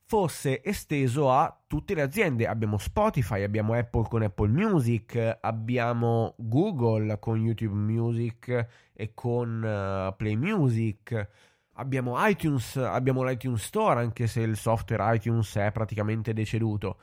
fosse 0.05 0.63
esteso 0.63 1.29
a 1.29 1.63
tutte 1.67 1.93
le 1.95 2.01
aziende. 2.01 2.47
Abbiamo 2.47 2.77
Spotify, 2.77 3.43
abbiamo 3.43 3.73
Apple 3.73 4.07
con 4.07 4.21
Apple 4.21 4.47
Music, 4.47 5.39
abbiamo 5.41 6.33
Google 6.37 7.19
con 7.19 7.41
YouTube 7.41 7.75
Music 7.75 8.67
e 8.93 9.13
con 9.13 9.61
uh, 9.61 10.15
Play 10.15 10.37
Music. 10.37 11.29
Abbiamo 11.73 12.15
iTunes, 12.25 12.77
abbiamo 12.77 13.21
l'iTunes 13.25 13.61
Store, 13.61 13.99
anche 13.99 14.27
se 14.27 14.39
il 14.39 14.55
software 14.55 15.13
iTunes 15.13 15.57
è 15.57 15.73
praticamente 15.73 16.31
deceduto. 16.31 17.01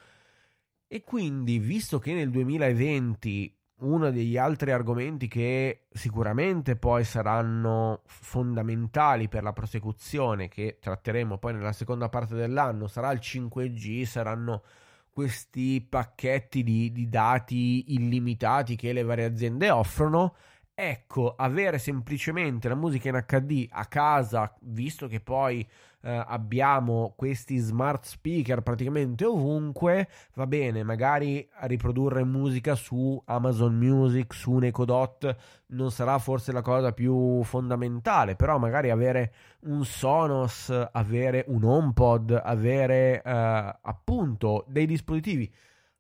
E 0.86 1.02
quindi, 1.02 1.58
visto 1.58 1.98
che 1.98 2.14
nel 2.14 2.30
2020 2.30 3.54
uno 3.78 4.10
degli 4.10 4.36
altri 4.36 4.70
argomenti 4.70 5.26
che 5.26 5.86
sicuramente 5.90 6.76
poi 6.76 7.04
saranno 7.04 8.02
fondamentali 8.06 9.28
per 9.28 9.42
la 9.42 9.52
prosecuzione 9.52 10.48
che 10.48 10.78
tratteremo 10.80 11.38
poi 11.38 11.54
nella 11.54 11.72
seconda 11.72 12.08
parte 12.08 12.34
dell'anno 12.34 12.86
sarà 12.86 13.10
il 13.10 13.18
5G, 13.20 14.04
saranno 14.04 14.62
questi 15.10 15.84
pacchetti 15.88 16.62
di, 16.62 16.92
di 16.92 17.08
dati 17.08 17.94
illimitati 17.94 18.76
che 18.76 18.92
le 18.92 19.02
varie 19.02 19.26
aziende 19.26 19.70
offrono. 19.70 20.34
Ecco, 20.74 21.34
avere 21.36 21.78
semplicemente 21.78 22.68
la 22.68 22.74
musica 22.74 23.08
in 23.08 23.24
HD 23.24 23.68
a 23.70 23.86
casa, 23.86 24.52
visto 24.62 25.06
che 25.06 25.20
poi 25.20 25.66
eh, 26.04 26.24
abbiamo 26.26 27.14
questi 27.16 27.56
smart 27.56 28.04
speaker 28.04 28.60
praticamente 28.60 29.24
ovunque, 29.24 30.08
va 30.34 30.46
bene, 30.46 30.82
magari 30.82 31.48
riprodurre 31.62 32.24
musica 32.24 32.74
su 32.74 33.20
Amazon 33.24 33.74
Music, 33.74 34.34
su 34.34 34.52
un 34.52 34.64
Echo 34.64 34.84
Dot 34.84 35.36
non 35.68 35.90
sarà 35.90 36.18
forse 36.18 36.52
la 36.52 36.60
cosa 36.60 36.92
più 36.92 37.42
fondamentale, 37.42 38.36
però 38.36 38.58
magari 38.58 38.90
avere 38.90 39.32
un 39.60 39.84
Sonos, 39.84 40.70
avere 40.92 41.44
un 41.48 41.64
HomePod, 41.64 42.38
avere 42.44 43.22
eh, 43.22 43.78
appunto 43.80 44.66
dei 44.68 44.86
dispositivi 44.86 45.50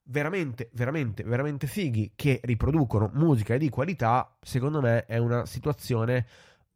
veramente, 0.04 0.68
veramente, 0.74 1.22
veramente 1.22 1.66
fighi 1.66 2.12
che 2.14 2.40
riproducono 2.42 3.10
musica 3.14 3.56
di 3.56 3.70
qualità, 3.70 4.36
secondo 4.40 4.82
me 4.82 5.06
è 5.06 5.16
una 5.16 5.46
situazione 5.46 6.26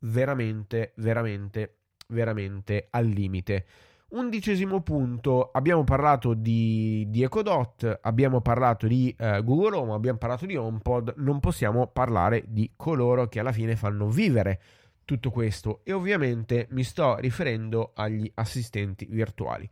veramente, 0.01 0.93
veramente, 0.97 1.78
veramente 2.09 2.89
al 2.91 3.07
limite. 3.07 3.65
Undicesimo 4.11 4.81
punto, 4.81 5.51
abbiamo 5.53 5.85
parlato 5.85 6.33
di, 6.33 7.05
di 7.09 7.23
Ecodot, 7.23 7.99
abbiamo 8.01 8.41
parlato 8.41 8.87
di 8.87 9.15
uh, 9.19 9.45
Google 9.45 9.77
Home, 9.77 9.93
abbiamo 9.93 10.17
parlato 10.17 10.47
di 10.47 10.57
HomePod, 10.57 11.15
non 11.19 11.41
possiamo 11.41 11.89
parlare 11.89 12.45
di 12.49 12.73
coloro 12.75 13.29
che 13.29 13.39
alla 13.39 13.53
fine 13.53 13.77
fanno 13.77 14.09
vivere 14.09 14.61
tutto 15.05 15.31
questo 15.31 15.81
e 15.85 15.93
ovviamente 15.93 16.69
mi 16.71 16.85
sto 16.85 17.17
riferendo 17.17 17.93
agli 17.95 18.31
assistenti 18.35 19.07
virtuali. 19.11 19.69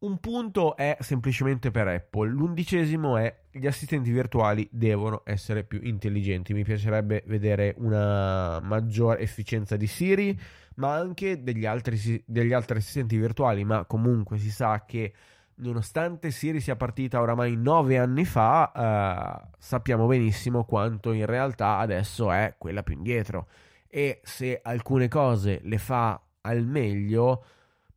Un 0.00 0.18
punto 0.18 0.76
è 0.76 0.96
semplicemente 1.00 1.70
per 1.70 1.86
Apple, 1.86 2.30
l'undicesimo 2.30 3.18
è 3.18 3.42
gli 3.50 3.66
assistenti 3.66 4.10
virtuali 4.10 4.66
devono 4.72 5.20
essere 5.26 5.62
più 5.62 5.78
intelligenti. 5.82 6.54
Mi 6.54 6.64
piacerebbe 6.64 7.22
vedere 7.26 7.74
una 7.76 8.60
maggiore 8.60 9.20
efficienza 9.20 9.76
di 9.76 9.86
Siri, 9.86 10.40
ma 10.76 10.94
anche 10.94 11.42
degli 11.42 11.66
altri, 11.66 12.24
degli 12.24 12.54
altri 12.54 12.78
assistenti 12.78 13.18
virtuali, 13.18 13.62
ma 13.62 13.84
comunque 13.84 14.38
si 14.38 14.50
sa 14.50 14.86
che 14.86 15.12
nonostante 15.56 16.30
Siri 16.30 16.60
sia 16.60 16.76
partita 16.76 17.20
oramai 17.20 17.54
nove 17.56 17.98
anni 17.98 18.24
fa, 18.24 18.72
eh, 18.72 19.48
sappiamo 19.58 20.06
benissimo 20.06 20.64
quanto 20.64 21.12
in 21.12 21.26
realtà 21.26 21.76
adesso 21.76 22.32
è 22.32 22.54
quella 22.56 22.82
più 22.82 22.94
indietro. 22.94 23.48
E 23.86 24.22
se 24.22 24.60
alcune 24.62 25.08
cose 25.08 25.60
le 25.62 25.76
fa 25.76 26.18
al 26.40 26.64
meglio 26.64 27.44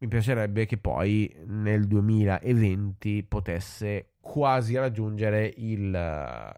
mi 0.03 0.09
piacerebbe 0.09 0.65
che 0.65 0.77
poi 0.77 1.33
nel 1.45 1.87
2020 1.87 3.23
potesse 3.23 4.15
quasi 4.19 4.75
raggiungere 4.75 5.53
il 5.55 6.53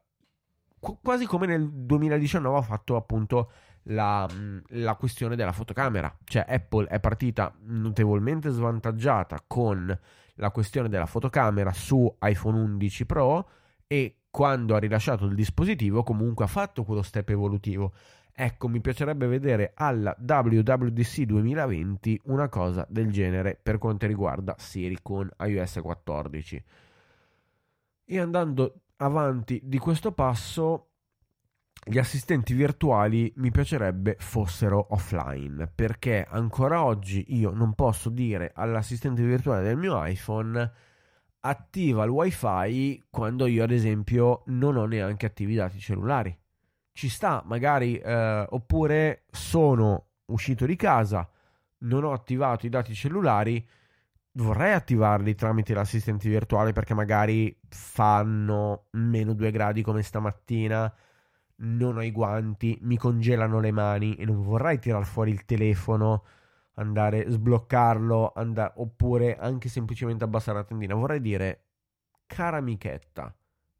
quasi 0.79 1.25
come 1.25 1.47
nel 1.47 1.67
2019 1.71 2.57
ha 2.57 2.61
fatto 2.61 2.95
appunto 2.95 3.51
la, 3.83 4.27
la, 4.69 4.95
questione 4.95 5.35
della 5.35 5.51
fotocamera. 5.51 6.15
Cioè 6.23 6.45
Apple 6.47 6.87
è 6.87 6.99
partita 6.99 7.55
notevolmente 7.61 8.49
svantaggiata 8.49 9.43
con 9.45 9.99
la 10.35 10.51
questione 10.51 10.89
della 10.89 11.07
fotocamera 11.07 11.71
su 11.71 12.13
iPhone 12.21 12.59
11 12.59 13.05
Pro 13.05 13.49
e 13.87 14.21
quando 14.29 14.75
ha 14.75 14.79
rilasciato 14.79 15.25
il 15.25 15.35
dispositivo 15.35 16.03
comunque 16.03 16.45
ha 16.45 16.47
fatto 16.49 16.83
quello 16.83 17.01
step 17.01 17.29
evolutivo 17.29 17.93
Ecco, 18.37 18.67
mi 18.67 18.81
piacerebbe 18.81 19.27
vedere 19.27 19.71
alla 19.75 20.13
WWDC 20.19 21.21
2020 21.21 22.19
una 22.25 22.49
cosa 22.49 22.85
del 22.89 23.09
genere 23.09 23.57
per 23.61 23.77
quanto 23.77 24.07
riguarda 24.07 24.55
Siri 24.57 24.99
con 25.01 25.29
iOS 25.39 25.79
14. 25.81 26.63
E 28.03 28.19
andando 28.19 28.81
avanti 28.97 29.61
di 29.63 29.77
questo 29.77 30.11
passo, 30.11 30.89
gli 31.81 31.97
assistenti 31.97 32.53
virtuali 32.53 33.31
mi 33.37 33.51
piacerebbe 33.51 34.17
fossero 34.19 34.85
offline 34.89 35.71
perché 35.73 36.25
ancora 36.27 36.83
oggi 36.83 37.37
io 37.37 37.51
non 37.51 37.73
posso 37.73 38.09
dire 38.09 38.51
all'assistente 38.53 39.23
virtuale 39.23 39.63
del 39.63 39.77
mio 39.77 40.03
iPhone 40.05 40.71
attiva 41.39 42.03
il 42.03 42.09
wifi 42.09 43.01
quando 43.09 43.45
io 43.45 43.63
ad 43.63 43.71
esempio 43.71 44.43
non 44.47 44.75
ho 44.75 44.85
neanche 44.85 45.25
attivi 45.25 45.53
i 45.53 45.57
dati 45.57 45.79
cellulari 45.79 46.37
ci 46.95 47.09
sta 47.09 47.43
magari 47.45 47.97
eh, 47.97 48.47
oppure 48.49 49.25
sono 49.29 50.11
uscito 50.27 50.65
di 50.65 50.77
casa 50.77 51.29
non 51.79 52.05
ho 52.05 52.13
attivato 52.13 52.65
i 52.65 52.69
dati 52.69 52.95
cellulari 52.95 53.67
vorrei 54.37 54.71
attivarli 54.71 55.35
tramite 55.35 55.73
l'assistente 55.73 56.29
virtuale 56.29 56.71
perché 56.71 56.93
magari 56.93 57.59
fanno 57.67 58.85
meno 58.91 59.33
2 59.33 59.51
gradi 59.51 59.81
come 59.81 60.01
stamattina 60.01 60.93
non 61.57 61.97
ho 61.97 62.03
i 62.03 62.11
guanti, 62.11 62.77
mi 62.81 62.97
congelano 62.97 63.59
le 63.59 63.71
mani 63.71 64.15
e 64.15 64.25
non 64.25 64.41
vorrei 64.41 64.79
tirar 64.79 65.05
fuori 65.05 65.31
il 65.31 65.45
telefono, 65.45 66.25
andare 66.73 67.29
sbloccarlo, 67.29 68.33
andare, 68.35 68.73
oppure 68.77 69.37
anche 69.37 69.69
semplicemente 69.69 70.23
abbassare 70.23 70.57
la 70.57 70.63
tendina. 70.65 70.95
Vorrei 70.95 71.21
dire, 71.21 71.63
cara 72.25 72.57
amichetta, 72.57 73.33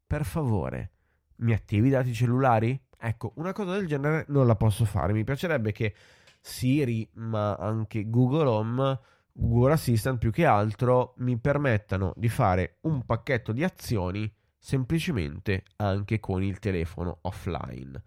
per 0.06 0.24
favore, 0.24 0.90
mi 1.36 1.52
attivi 1.52 1.88
i 1.88 1.90
dati 1.90 2.14
cellulari? 2.14 2.80
Ecco, 2.98 3.32
una 3.36 3.52
cosa 3.52 3.72
del 3.72 3.86
genere 3.86 4.24
non 4.28 4.46
la 4.46 4.56
posso 4.56 4.84
fare. 4.84 5.12
Mi 5.12 5.24
piacerebbe 5.24 5.72
che 5.72 5.94
Siri, 6.40 7.08
ma 7.14 7.54
anche 7.54 8.08
Google 8.08 8.48
Home, 8.48 9.00
Google 9.32 9.72
Assistant 9.72 10.18
più 10.18 10.30
che 10.30 10.44
altro, 10.44 11.14
mi 11.18 11.36
permettano 11.38 12.12
di 12.16 12.28
fare 12.28 12.78
un 12.82 13.04
pacchetto 13.04 13.52
di 13.52 13.64
azioni 13.64 14.32
semplicemente 14.56 15.64
anche 15.76 16.18
con 16.20 16.42
il 16.42 16.58
telefono 16.58 17.18
offline. 17.22 18.02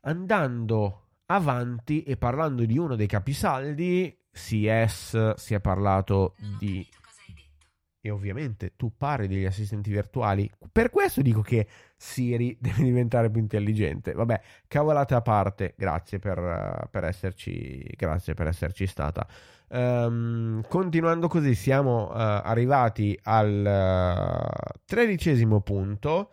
Andando 0.00 1.08
avanti 1.26 2.02
e 2.02 2.16
parlando 2.16 2.64
di 2.64 2.76
uno 2.76 2.96
dei 2.96 3.06
capisaldi, 3.06 4.18
CS 4.30 5.34
si 5.36 5.54
è 5.54 5.60
parlato 5.60 6.34
di 6.58 6.86
e 8.06 8.10
ovviamente 8.10 8.74
tu 8.76 8.92
parli 8.94 9.26
degli 9.26 9.46
assistenti 9.46 9.90
virtuali. 9.90 10.50
Per 10.70 10.90
questo 10.90 11.22
dico 11.22 11.40
che 11.40 11.66
Siri 11.96 12.54
deve 12.60 12.82
diventare 12.82 13.30
più 13.30 13.40
intelligente. 13.40 14.12
Vabbè, 14.12 14.42
cavolate 14.68 15.14
a 15.14 15.22
parte, 15.22 15.72
grazie 15.74 16.18
per, 16.18 16.86
per 16.90 17.04
esserci, 17.04 17.82
grazie 17.96 18.34
per 18.34 18.48
esserci 18.48 18.86
stata. 18.86 19.26
Um, 19.68 20.60
continuando 20.68 21.28
così, 21.28 21.54
siamo 21.54 22.10
uh, 22.10 22.12
arrivati 22.12 23.18
al 23.22 23.64
uh, 23.64 24.78
tredicesimo 24.84 25.62
punto. 25.62 26.30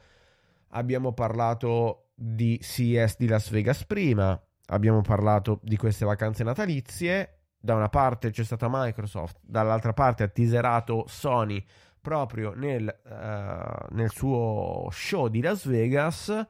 Abbiamo 0.72 1.14
parlato 1.14 2.10
di 2.14 2.60
CES 2.62 3.16
di 3.18 3.28
Las 3.28 3.50
Vegas 3.50 3.86
prima, 3.86 4.38
abbiamo 4.68 5.00
parlato 5.00 5.62
di 5.64 5.78
queste 5.78 6.04
vacanze 6.04 6.44
natalizie 6.44 7.41
da 7.62 7.76
una 7.76 7.90
parte 7.90 8.32
c'è 8.32 8.44
stata 8.44 8.68
Microsoft, 8.70 9.38
dall'altra 9.42 9.94
parte 9.94 10.24
ha 10.24 10.28
teaserato 10.28 11.06
Sony 11.08 11.64
proprio 12.02 12.54
nel, 12.56 12.94
uh, 13.04 13.94
nel 13.94 14.10
suo 14.10 14.90
show 14.92 15.28
di 15.28 15.42
Las 15.42 15.68
Vegas. 15.68 16.48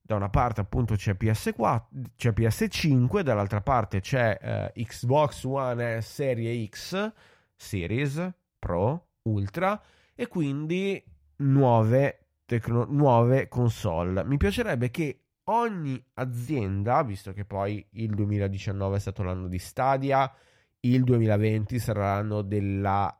Da 0.00 0.14
una 0.14 0.28
parte 0.28 0.60
appunto 0.60 0.94
c'è 0.94 1.16
PS4, 1.18 1.82
c'è 2.16 2.30
PS5, 2.30 3.20
dall'altra 3.20 3.60
parte 3.60 4.00
c'è 4.00 4.70
uh, 4.74 4.80
Xbox 4.80 5.44
One 5.44 6.00
Serie 6.00 6.66
X, 6.68 7.12
Series, 7.54 8.32
Pro, 8.58 9.08
Ultra 9.22 9.80
e 10.14 10.26
quindi 10.28 11.02
nuove, 11.36 12.26
tecno- 12.44 12.86
nuove 12.88 13.48
console. 13.48 14.24
Mi 14.24 14.36
piacerebbe 14.36 14.90
che 14.90 15.24
ogni 15.50 16.02
azienda, 16.14 17.02
visto 17.02 17.32
che 17.32 17.44
poi 17.44 17.84
il 17.92 18.14
2019 18.14 18.96
è 18.96 19.00
stato 19.00 19.22
l'anno 19.22 19.48
di 19.48 19.58
Stadia, 19.58 20.32
il 20.80 21.04
2020 21.04 21.78
sarà 21.78 22.14
l'anno 22.14 22.42
della 22.42 23.14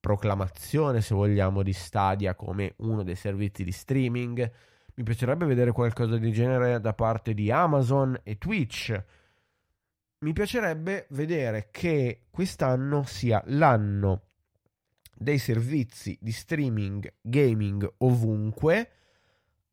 proclamazione, 0.00 1.00
se 1.00 1.14
vogliamo, 1.14 1.62
di 1.62 1.72
Stadia 1.72 2.34
come 2.34 2.74
uno 2.78 3.02
dei 3.02 3.14
servizi 3.14 3.64
di 3.64 3.72
streaming. 3.72 4.52
Mi 4.94 5.02
piacerebbe 5.02 5.44
vedere 5.44 5.72
qualcosa 5.72 6.16
di 6.16 6.32
genere 6.32 6.80
da 6.80 6.94
parte 6.94 7.34
di 7.34 7.50
Amazon 7.50 8.18
e 8.22 8.38
Twitch. 8.38 9.04
Mi 10.18 10.32
piacerebbe 10.32 11.06
vedere 11.10 11.68
che 11.70 12.26
quest'anno 12.30 13.02
sia 13.04 13.42
l'anno 13.46 14.22
dei 15.14 15.38
servizi 15.38 16.16
di 16.20 16.32
streaming 16.32 17.12
gaming 17.20 17.94
ovunque 17.98 18.90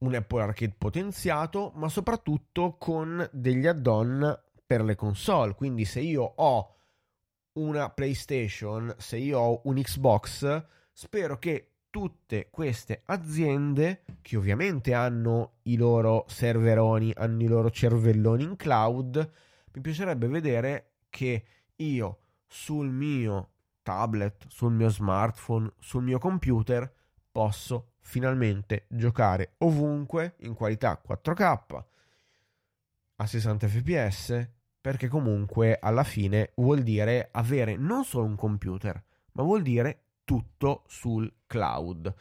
un 0.03 0.15
Apple 0.15 0.41
Arcade 0.41 0.75
potenziato, 0.77 1.71
ma 1.75 1.89
soprattutto 1.89 2.75
con 2.77 3.27
degli 3.31 3.65
add-on 3.65 4.41
per 4.65 4.83
le 4.83 4.95
console. 4.95 5.55
Quindi 5.55 5.85
se 5.85 6.01
io 6.01 6.23
ho 6.23 6.75
una 7.53 7.89
PlayStation, 7.89 8.93
se 8.97 9.17
io 9.17 9.39
ho 9.39 9.61
un 9.65 9.75
Xbox, 9.81 10.65
spero 10.91 11.37
che 11.37 11.69
tutte 11.89 12.49
queste 12.49 13.03
aziende, 13.05 14.03
che 14.21 14.35
ovviamente 14.35 14.93
hanno 14.93 15.59
i 15.63 15.77
loro 15.77 16.25
serveroni, 16.27 17.13
hanno 17.15 17.43
i 17.43 17.47
loro 17.47 17.69
cervelloni 17.69 18.43
in 18.43 18.55
cloud, 18.55 19.31
mi 19.73 19.81
piacerebbe 19.81 20.27
vedere 20.27 20.93
che 21.09 21.45
io 21.75 22.19
sul 22.47 22.89
mio 22.89 23.49
tablet, 23.83 24.45
sul 24.47 24.71
mio 24.73 24.89
smartphone, 24.89 25.71
sul 25.79 26.03
mio 26.03 26.17
computer 26.17 26.91
posso 27.33 27.93
finalmente 27.99 28.85
giocare 28.87 29.55
ovunque 29.59 30.35
in 30.41 30.53
qualità 30.53 31.01
4K 31.05 31.83
a 33.15 33.25
60 33.25 33.67
fps 33.67 34.49
perché 34.79 35.07
comunque 35.07 35.77
alla 35.81 36.03
fine 36.03 36.51
vuol 36.55 36.83
dire 36.83 37.29
avere 37.31 37.75
non 37.75 38.05
solo 38.05 38.25
un 38.25 38.35
computer 38.35 39.03
ma 39.33 39.43
vuol 39.43 39.63
dire 39.63 40.03
tutto 40.23 40.83
sul 40.87 41.31
cloud. 41.47 42.13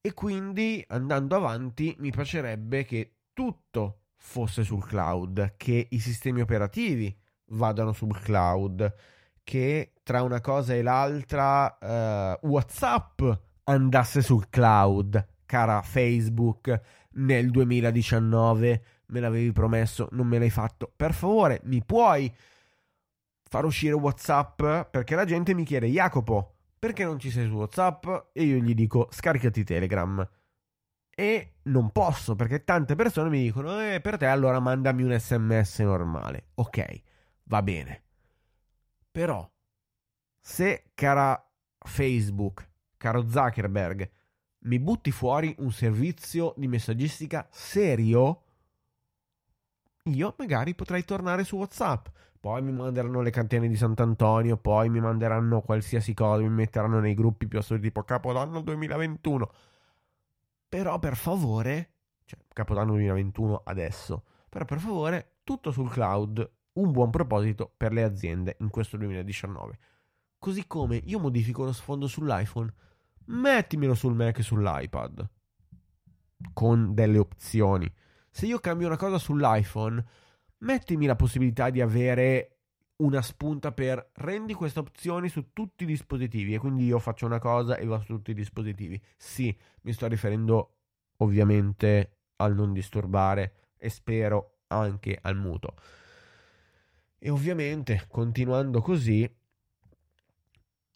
E 0.00 0.12
quindi 0.12 0.84
andando 0.88 1.36
avanti 1.36 1.94
mi 1.98 2.10
piacerebbe 2.10 2.84
che 2.84 3.18
tutto 3.32 4.00
fosse 4.16 4.62
sul 4.64 4.84
cloud 4.84 5.54
che 5.56 5.86
i 5.90 5.98
sistemi 5.98 6.40
operativi 6.40 7.16
vadano 7.48 7.92
sul 7.92 8.18
cloud 8.18 8.94
che 9.42 9.92
tra 10.02 10.22
una 10.22 10.40
cosa 10.40 10.74
e 10.74 10.82
l'altra 10.82 11.78
uh, 12.40 12.46
WhatsApp 12.46 13.22
andasse 13.64 14.22
sul 14.22 14.48
cloud, 14.48 15.26
cara 15.46 15.82
Facebook, 15.82 16.80
nel 17.12 17.50
2019 17.50 18.84
me 19.06 19.20
l'avevi 19.20 19.52
promesso, 19.52 20.08
non 20.12 20.26
me 20.26 20.38
l'hai 20.38 20.50
fatto. 20.50 20.92
Per 20.94 21.12
favore, 21.12 21.60
mi 21.64 21.82
puoi 21.84 22.32
far 23.42 23.64
uscire 23.64 23.94
WhatsApp? 23.94 24.56
Perché 24.90 25.14
la 25.14 25.24
gente 25.24 25.54
mi 25.54 25.64
chiede, 25.64 25.86
Jacopo, 25.88 26.56
perché 26.78 27.04
non 27.04 27.18
ci 27.18 27.30
sei 27.30 27.46
su 27.46 27.54
WhatsApp? 27.54 28.06
E 28.32 28.42
io 28.44 28.56
gli 28.56 28.74
dico, 28.74 29.08
scaricati 29.10 29.64
Telegram. 29.64 30.28
E 31.16 31.54
non 31.64 31.90
posso 31.92 32.34
perché 32.34 32.64
tante 32.64 32.96
persone 32.96 33.28
mi 33.28 33.40
dicono, 33.40 33.80
eh, 33.80 34.00
per 34.00 34.16
te 34.16 34.26
allora 34.26 34.58
mandami 34.58 35.04
un 35.04 35.16
sms 35.16 35.78
normale. 35.80 36.48
Ok, 36.54 37.02
va 37.44 37.62
bene. 37.62 38.02
Però, 39.12 39.48
se 40.40 40.90
cara 40.94 41.40
Facebook 41.78 42.68
caro 43.04 43.28
Zuckerberg, 43.28 44.10
mi 44.60 44.78
butti 44.78 45.10
fuori 45.10 45.54
un 45.58 45.70
servizio 45.70 46.54
di 46.56 46.66
messaggistica 46.66 47.46
serio, 47.50 48.40
io 50.04 50.34
magari 50.38 50.74
potrei 50.74 51.04
tornare 51.04 51.44
su 51.44 51.58
WhatsApp. 51.58 52.06
Poi 52.40 52.62
mi 52.62 52.72
manderanno 52.72 53.20
le 53.20 53.28
catene 53.28 53.68
di 53.68 53.76
Sant'Antonio, 53.76 54.56
poi 54.56 54.88
mi 54.88 55.00
manderanno 55.00 55.60
qualsiasi 55.60 56.14
cosa, 56.14 56.40
mi 56.40 56.48
metteranno 56.48 56.98
nei 56.98 57.12
gruppi 57.12 57.46
più 57.46 57.58
assoluti 57.58 57.88
tipo 57.88 58.04
Capodanno 58.04 58.62
2021. 58.62 59.52
Però 60.66 60.98
per 60.98 61.16
favore, 61.16 61.90
cioè 62.24 62.40
Capodanno 62.54 62.92
2021 62.92 63.62
adesso, 63.64 64.24
però 64.48 64.64
per 64.64 64.80
favore, 64.80 65.40
tutto 65.44 65.72
sul 65.72 65.90
cloud, 65.90 66.50
un 66.72 66.90
buon 66.90 67.10
proposito 67.10 67.70
per 67.76 67.92
le 67.92 68.02
aziende 68.02 68.56
in 68.60 68.70
questo 68.70 68.96
2019. 68.96 69.78
Così 70.38 70.66
come 70.66 70.96
io 70.96 71.18
modifico 71.18 71.64
lo 71.64 71.72
sfondo 71.72 72.06
sull'iPhone, 72.06 72.72
mettimelo 73.26 73.94
sul 73.94 74.14
Mac 74.14 74.38
e 74.38 74.42
sull'iPad 74.42 75.28
con 76.52 76.94
delle 76.94 77.18
opzioni. 77.18 77.90
Se 78.30 78.46
io 78.46 78.58
cambio 78.58 78.86
una 78.86 78.96
cosa 78.96 79.18
sull'iPhone, 79.18 80.04
mettimi 80.58 81.06
la 81.06 81.16
possibilità 81.16 81.70
di 81.70 81.80
avere 81.80 82.50
una 82.96 83.22
spunta 83.22 83.72
per 83.72 84.10
rendi 84.14 84.54
queste 84.54 84.78
opzioni 84.78 85.28
su 85.28 85.52
tutti 85.52 85.84
i 85.84 85.86
dispositivi 85.86 86.54
e 86.54 86.58
quindi 86.58 86.84
io 86.84 86.98
faccio 86.98 87.26
una 87.26 87.38
cosa 87.38 87.76
e 87.76 87.86
va 87.86 87.98
su 88.00 88.06
tutti 88.06 88.30
i 88.30 88.34
dispositivi. 88.34 89.00
Sì, 89.16 89.56
mi 89.82 89.92
sto 89.92 90.06
riferendo 90.06 90.76
ovviamente 91.18 92.18
al 92.36 92.54
non 92.54 92.72
disturbare 92.72 93.72
e 93.76 93.88
spero 93.88 94.58
anche 94.68 95.18
al 95.20 95.36
muto. 95.36 95.74
E 97.18 97.30
ovviamente, 97.30 98.04
continuando 98.08 98.80
così, 98.80 99.28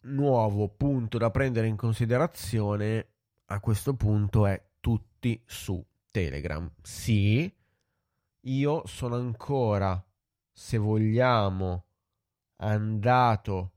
nuovo 0.01 0.69
punto 0.69 1.17
da 1.17 1.29
prendere 1.29 1.67
in 1.67 1.75
considerazione 1.75 3.07
a 3.45 3.59
questo 3.59 3.95
punto 3.95 4.45
è 4.45 4.61
tutti 4.79 5.41
su 5.45 5.83
Telegram. 6.11 6.71
Sì, 6.81 7.51
io 8.41 8.87
sono 8.87 9.15
ancora, 9.15 10.01
se 10.51 10.77
vogliamo, 10.77 11.85
andato 12.57 13.71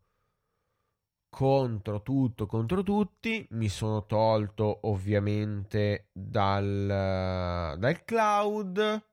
contro 1.28 2.02
tutto, 2.02 2.46
contro 2.46 2.82
tutti. 2.82 3.46
Mi 3.50 3.68
sono 3.68 4.04
tolto 4.06 4.80
ovviamente 4.82 6.08
dal, 6.12 7.76
dal 7.78 8.04
cloud 8.04 9.10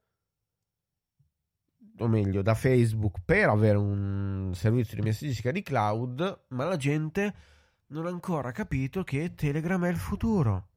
o 2.00 2.08
meglio 2.08 2.42
da 2.42 2.54
Facebook 2.54 3.18
per 3.24 3.50
avere 3.50 3.78
un 3.78 4.52
servizio 4.54 4.98
di 4.98 5.04
messaggistica 5.04 5.52
di 5.52 5.62
cloud, 5.62 6.46
ma 6.50 6.66
la 6.66 6.76
gente 6.76 7.34
non 7.88 8.06
ha 8.06 8.10
ancora 8.10 8.52
capito 8.52 9.04
che 9.04 9.34
Telegram 9.36 9.84
è 9.86 9.90
il 9.90 9.98
futuro. 9.98 10.68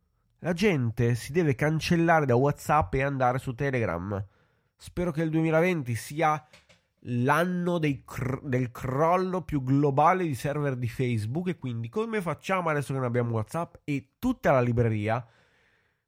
La 0.40 0.52
gente 0.52 1.14
si 1.14 1.32
deve 1.32 1.54
cancellare 1.54 2.26
da 2.26 2.34
WhatsApp 2.34 2.94
e 2.94 3.02
andare 3.02 3.38
su 3.38 3.54
Telegram. 3.54 4.24
Spero 4.76 5.12
che 5.12 5.22
il 5.22 5.30
2020 5.30 5.94
sia 5.94 6.44
l'anno 7.06 7.78
cr- 8.04 8.42
del 8.42 8.70
crollo 8.70 9.42
più 9.42 9.62
globale 9.62 10.24
di 10.24 10.34
server 10.34 10.76
di 10.76 10.88
Facebook 10.88 11.48
e 11.48 11.58
quindi 11.58 11.88
come 11.88 12.20
facciamo 12.20 12.68
adesso 12.68 12.92
che 12.92 12.98
non 12.98 13.06
abbiamo 13.06 13.32
WhatsApp 13.32 13.76
e 13.84 14.14
tutta 14.18 14.50
la 14.52 14.60
libreria, 14.60 15.24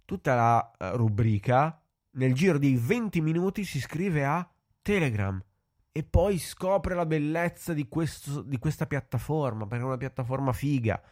tutta 0.04 0.34
la 0.34 0.70
uh, 0.78 0.96
rubrica 0.96 1.78
nel 2.14 2.34
giro 2.34 2.58
di 2.58 2.76
20 2.76 3.20
minuti 3.20 3.64
si 3.64 3.78
iscrive 3.78 4.24
a 4.24 4.48
Telegram 4.84 5.42
e 5.90 6.02
poi 6.04 6.38
scopre 6.38 6.94
la 6.94 7.06
bellezza 7.06 7.72
di, 7.72 7.88
questo, 7.88 8.42
di 8.42 8.58
questa 8.58 8.86
piattaforma 8.86 9.66
perché 9.66 9.82
è 9.82 9.86
una 9.86 9.96
piattaforma 9.96 10.52
figa 10.52 11.02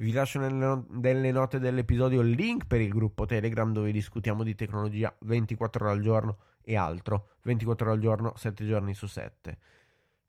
vi 0.00 0.12
lascio 0.12 0.38
nelle, 0.38 0.84
nelle 0.88 1.30
note 1.30 1.58
dell'episodio 1.58 2.22
il 2.22 2.30
link 2.30 2.66
per 2.66 2.80
il 2.80 2.88
gruppo 2.88 3.26
Telegram 3.26 3.70
dove 3.70 3.92
discutiamo 3.92 4.42
di 4.42 4.54
tecnologia 4.54 5.14
24 5.20 5.84
ore 5.84 5.92
al 5.92 6.00
giorno 6.00 6.38
e 6.62 6.74
altro. 6.76 7.32
24 7.42 7.84
ore 7.84 7.94
al 7.94 8.00
giorno, 8.00 8.32
7 8.34 8.66
giorni 8.66 8.94
su 8.94 9.06
7. 9.06 9.58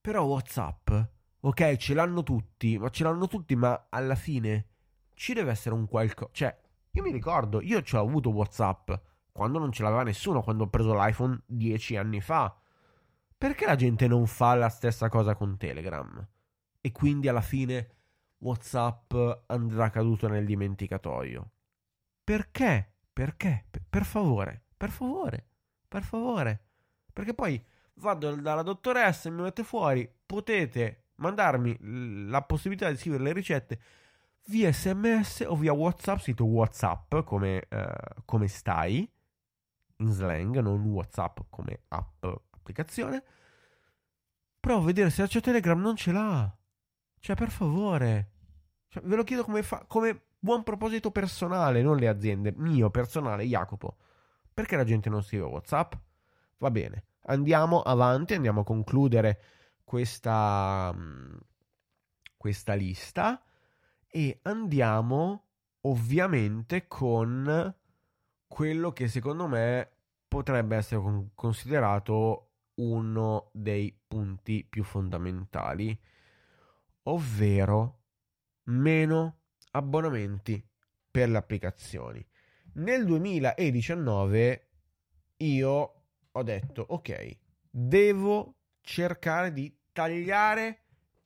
Però 0.01 0.25
WhatsApp, 0.25 0.91
ok, 1.39 1.75
ce 1.77 1.93
l'hanno 1.93 2.21
tutti, 2.23 2.77
ma 2.77 2.89
ce 2.89 3.03
l'hanno 3.03 3.27
tutti, 3.27 3.55
ma 3.55 3.87
alla 3.89 4.15
fine 4.15 4.67
ci 5.13 5.33
deve 5.33 5.51
essere 5.51 5.73
un 5.73 5.87
qualcosa. 5.87 6.31
Cioè, 6.33 6.59
io 6.91 7.03
mi 7.03 7.11
ricordo, 7.11 7.61
io 7.61 7.81
ci 7.81 7.95
ho 7.95 8.01
avuto 8.01 8.29
WhatsApp 8.31 8.91
quando 9.31 9.57
non 9.57 9.71
ce 9.71 9.83
l'aveva 9.83 10.03
nessuno, 10.03 10.41
quando 10.41 10.65
ho 10.65 10.67
preso 10.67 10.93
l'iPhone 10.93 11.43
10 11.45 11.95
anni 11.95 12.19
fa. 12.19 12.60
Perché 13.41 13.65
la 13.65 13.75
gente 13.75 14.05
non 14.05 14.27
fa 14.27 14.53
la 14.53 14.69
stessa 14.69 15.09
cosa 15.09 15.33
con 15.33 15.57
Telegram? 15.57 16.23
E 16.79 16.91
quindi 16.91 17.27
alla 17.27 17.41
fine 17.41 17.89
WhatsApp 18.37 19.15
andrà 19.47 19.89
caduto 19.89 20.27
nel 20.27 20.45
dimenticatoio. 20.45 21.49
Perché? 22.23 22.97
Perché? 23.11 23.65
Per 23.89 24.05
favore, 24.05 24.65
per 24.77 24.91
favore, 24.91 25.47
per 25.87 26.03
favore. 26.03 26.65
Perché 27.11 27.33
poi 27.33 27.59
vado 27.95 28.35
dalla 28.35 28.61
dottoressa 28.61 29.27
e 29.27 29.31
mi 29.31 29.41
mette 29.41 29.63
fuori, 29.63 30.07
potete 30.23 31.05
mandarmi 31.15 32.27
la 32.29 32.43
possibilità 32.43 32.91
di 32.91 32.97
scrivere 32.97 33.23
le 33.23 33.33
ricette 33.33 33.81
via 34.49 34.71
sms 34.71 35.45
o 35.47 35.55
via 35.55 35.73
whatsapp, 35.73 36.19
sito 36.19 36.45
whatsapp 36.45 37.15
come, 37.23 37.67
uh, 37.71 38.21
come 38.23 38.47
stai, 38.47 39.11
in 39.95 40.11
slang, 40.11 40.59
non 40.59 40.83
whatsapp 40.83 41.39
come 41.49 41.85
app, 41.87 42.23
applicazione. 42.61 43.23
Provo 44.59 44.83
a 44.83 44.85
vedere 44.85 45.09
se 45.09 45.27
c'è 45.27 45.41
Telegram 45.41 45.79
non 45.79 45.95
ce 45.95 46.11
l'ha. 46.11 46.55
Cioè, 47.19 47.35
per 47.35 47.49
favore. 47.49 48.31
Cioè, 48.87 49.03
ve 49.03 49.15
lo 49.15 49.23
chiedo 49.23 49.43
come, 49.43 49.63
fa- 49.63 49.85
come 49.87 50.27
buon 50.39 50.63
proposito 50.63 51.11
personale, 51.11 51.81
non 51.81 51.97
le 51.97 52.07
aziende. 52.07 52.53
Mio, 52.55 52.89
personale, 52.89 53.43
Jacopo. 53.45 53.97
Perché 54.53 54.75
la 54.75 54.83
gente 54.83 55.09
non 55.09 55.23
scrive 55.23 55.45
WhatsApp? 55.45 55.93
Va 56.57 56.71
bene. 56.71 57.05
Andiamo 57.25 57.81
avanti, 57.81 58.33
andiamo 58.33 58.61
a 58.61 58.63
concludere 58.63 59.41
questa, 59.83 60.93
mm, 60.95 61.37
questa 62.37 62.73
lista. 62.73 63.41
E 64.07 64.39
andiamo 64.43 65.45
ovviamente 65.81 66.87
con 66.87 67.73
quello 68.45 68.91
che 68.91 69.07
secondo 69.07 69.47
me 69.47 69.89
potrebbe 70.27 70.75
essere 70.75 71.29
considerato 71.33 72.50
uno 72.75 73.49
dei 73.53 73.97
punti 74.07 74.65
più 74.67 74.83
fondamentali 74.83 75.99
ovvero 77.03 77.99
meno 78.65 79.39
abbonamenti 79.71 80.63
per 81.09 81.29
le 81.29 81.37
applicazioni. 81.37 82.25
Nel 82.73 83.05
2019 83.05 84.69
io 85.37 85.93
ho 86.31 86.43
detto 86.43 86.85
ok, 86.87 87.37
devo 87.69 88.55
cercare 88.81 89.51
di 89.51 89.75
tagliare 89.91 90.77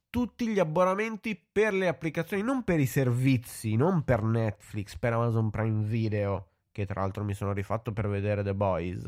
tutti 0.10 0.48
gli 0.48 0.60
abbonamenti 0.60 1.36
per 1.36 1.74
le 1.74 1.88
applicazioni, 1.88 2.42
non 2.42 2.64
per 2.64 2.80
i 2.80 2.86
servizi, 2.86 3.76
non 3.76 4.04
per 4.04 4.24
Netflix, 4.24 4.98
per 4.98 5.14
Amazon 5.14 5.50
Prime 5.50 5.84
Video, 5.84 6.52
che 6.72 6.86
tra 6.86 7.02
l'altro 7.02 7.24
mi 7.24 7.34
sono 7.34 7.52
rifatto 7.52 7.92
per 7.92 8.08
vedere 8.08 8.42
The 8.42 8.56
Boys, 8.56 9.08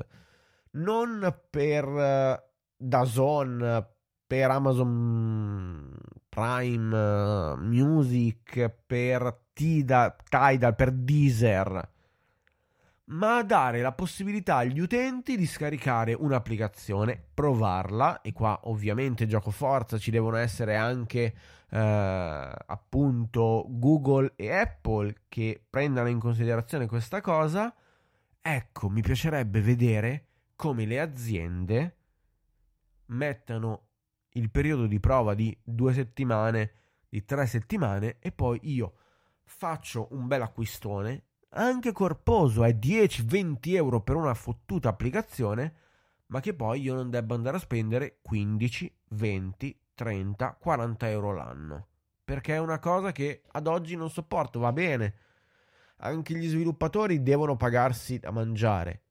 non 0.77 1.41
per 1.49 1.87
uh, 1.87 2.41
Dazon, 2.75 3.87
per 4.25 4.51
Amazon 4.51 5.95
Prime 6.29 6.95
uh, 6.95 7.57
Music, 7.57 8.69
per 8.85 9.45
Tidal, 9.53 10.15
Tidal, 10.29 10.75
per 10.75 10.91
Deezer, 10.91 11.89
ma 13.05 13.41
dare 13.41 13.81
la 13.81 13.93
possibilità 13.93 14.57
agli 14.57 14.79
utenti 14.79 15.37
di 15.37 15.47
scaricare 15.47 16.13
un'applicazione, 16.13 17.19
provarla, 17.33 18.21
e 18.21 18.33
qua 18.33 18.59
ovviamente 18.65 19.25
gioco 19.27 19.49
forza, 19.49 19.97
ci 19.97 20.11
devono 20.11 20.35
essere 20.35 20.75
anche 20.75 21.33
eh, 21.69 22.53
appunto 22.65 23.65
Google 23.69 24.33
e 24.35 24.51
Apple 24.51 25.15
che 25.27 25.63
prendano 25.69 26.09
in 26.09 26.19
considerazione 26.19 26.85
questa 26.85 27.21
cosa. 27.21 27.73
Ecco, 28.41 28.89
mi 28.89 29.01
piacerebbe 29.01 29.61
vedere 29.61 30.26
come 30.57 30.85
le 30.85 30.99
aziende 30.99 31.97
mettano 33.05 33.89
il 34.31 34.49
periodo 34.49 34.87
di 34.87 34.99
prova 34.99 35.35
di 35.35 35.57
due 35.63 35.93
settimane, 35.93 36.71
di 37.07 37.23
tre 37.23 37.45
settimane 37.45 38.17
e 38.19 38.31
poi 38.31 38.59
io 38.63 38.95
faccio 39.45 40.07
un 40.11 40.27
bel 40.27 40.41
acquistone, 40.41 41.27
anche 41.51 41.91
corposo, 41.91 42.63
è 42.63 42.73
10-20 42.73 43.75
euro 43.75 44.01
per 44.01 44.15
una 44.15 44.33
fottuta 44.33 44.89
applicazione, 44.89 45.75
ma 46.27 46.39
che 46.39 46.53
poi 46.53 46.81
io 46.81 46.95
non 46.95 47.09
debba 47.09 47.35
andare 47.35 47.57
a 47.57 47.61
spendere 47.61 48.17
15, 48.21 48.99
20, 49.09 49.81
30, 49.93 50.57
40 50.59 51.09
euro 51.09 51.33
l'anno. 51.33 51.87
Perché 52.23 52.55
è 52.55 52.59
una 52.59 52.79
cosa 52.79 53.11
che 53.11 53.43
ad 53.51 53.67
oggi 53.67 53.95
non 53.95 54.09
sopporto, 54.09 54.59
va 54.59 54.73
bene. 54.73 55.15
Anche 55.97 56.35
gli 56.35 56.47
sviluppatori 56.47 57.23
devono 57.23 57.55
pagarsi 57.55 58.19
da 58.19 58.31
mangiare. 58.31 59.03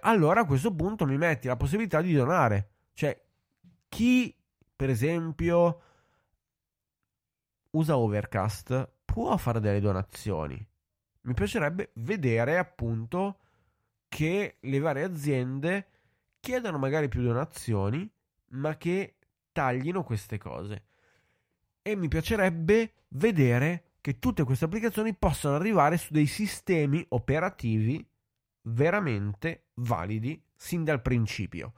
Allora 0.00 0.40
a 0.40 0.46
questo 0.46 0.74
punto 0.74 1.06
mi 1.06 1.16
metti 1.16 1.46
la 1.48 1.56
possibilità 1.56 2.00
di 2.00 2.12
donare. 2.12 2.70
Cioè, 2.94 3.20
chi 3.88 4.34
per 4.82 4.90
esempio, 4.90 5.80
usa 7.70 7.96
Overcast, 7.96 8.90
può 9.04 9.36
fare 9.36 9.60
delle 9.60 9.78
donazioni. 9.78 10.66
Mi 11.20 11.34
piacerebbe 11.34 11.92
vedere 11.94 12.58
appunto 12.58 13.38
che 14.08 14.56
le 14.58 14.78
varie 14.80 15.04
aziende 15.04 15.86
chiedano 16.40 16.78
magari 16.78 17.06
più 17.06 17.22
donazioni, 17.22 18.10
ma 18.54 18.76
che 18.76 19.18
taglino 19.52 20.02
queste 20.02 20.36
cose. 20.36 20.86
E 21.80 21.94
mi 21.94 22.08
piacerebbe 22.08 22.94
vedere 23.10 23.92
che 24.00 24.18
tutte 24.18 24.42
queste 24.42 24.64
applicazioni 24.64 25.14
possano 25.14 25.54
arrivare 25.54 25.96
su 25.96 26.12
dei 26.12 26.26
sistemi 26.26 27.06
operativi 27.10 28.04
veramente 28.62 29.66
validi 29.74 30.42
sin 30.54 30.84
dal 30.84 31.02
principio. 31.02 31.72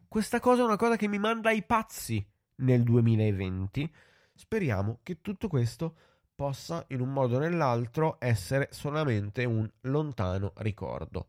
Questa 0.08 0.40
cosa 0.40 0.62
è 0.62 0.66
una 0.66 0.76
cosa 0.76 0.98
che 0.98 1.08
mi 1.08 1.18
manda 1.18 1.50
ai 1.50 1.64
pazzi 1.64 2.24
nel 2.58 2.84
2020. 2.84 3.92
Speriamo 4.34 5.00
che 5.04 5.22
tutto 5.22 5.48
questo 5.48 5.96
possa 6.36 6.84
in 6.90 7.02
un 7.02 7.12
modo 7.14 7.38
o 7.38 7.40
nell'altro 7.40 8.18
essere 8.20 8.70
solamente 8.72 9.46
un 9.46 9.70
lontano 9.82 10.54
ricordo. 10.58 11.28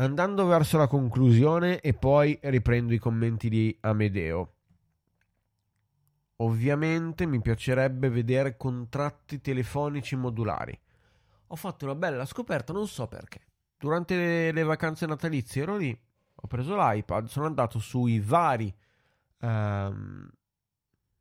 Andando 0.00 0.46
verso 0.46 0.78
la 0.78 0.86
conclusione 0.86 1.80
e 1.80 1.92
poi 1.92 2.38
riprendo 2.44 2.94
i 2.94 2.98
commenti 2.98 3.50
di 3.50 3.76
Amedeo. 3.80 4.54
Ovviamente 6.36 7.26
mi 7.26 7.38
piacerebbe 7.42 8.08
vedere 8.08 8.56
contratti 8.56 9.42
telefonici 9.42 10.16
modulari. 10.16 10.78
Ho 11.48 11.54
fatto 11.54 11.84
una 11.84 11.94
bella 11.94 12.24
scoperta, 12.24 12.72
non 12.72 12.88
so 12.88 13.08
perché. 13.08 13.40
Durante 13.76 14.50
le, 14.50 14.62
vacanze 14.62 15.04
natalizie 15.04 15.64
ero 15.64 15.76
lì, 15.76 15.94
ho 16.34 16.46
preso 16.46 16.74
l'iPad, 16.74 17.26
sono 17.26 17.44
andato 17.44 17.78
sui 17.78 18.20
vari 18.20 18.74
um, 19.40 20.30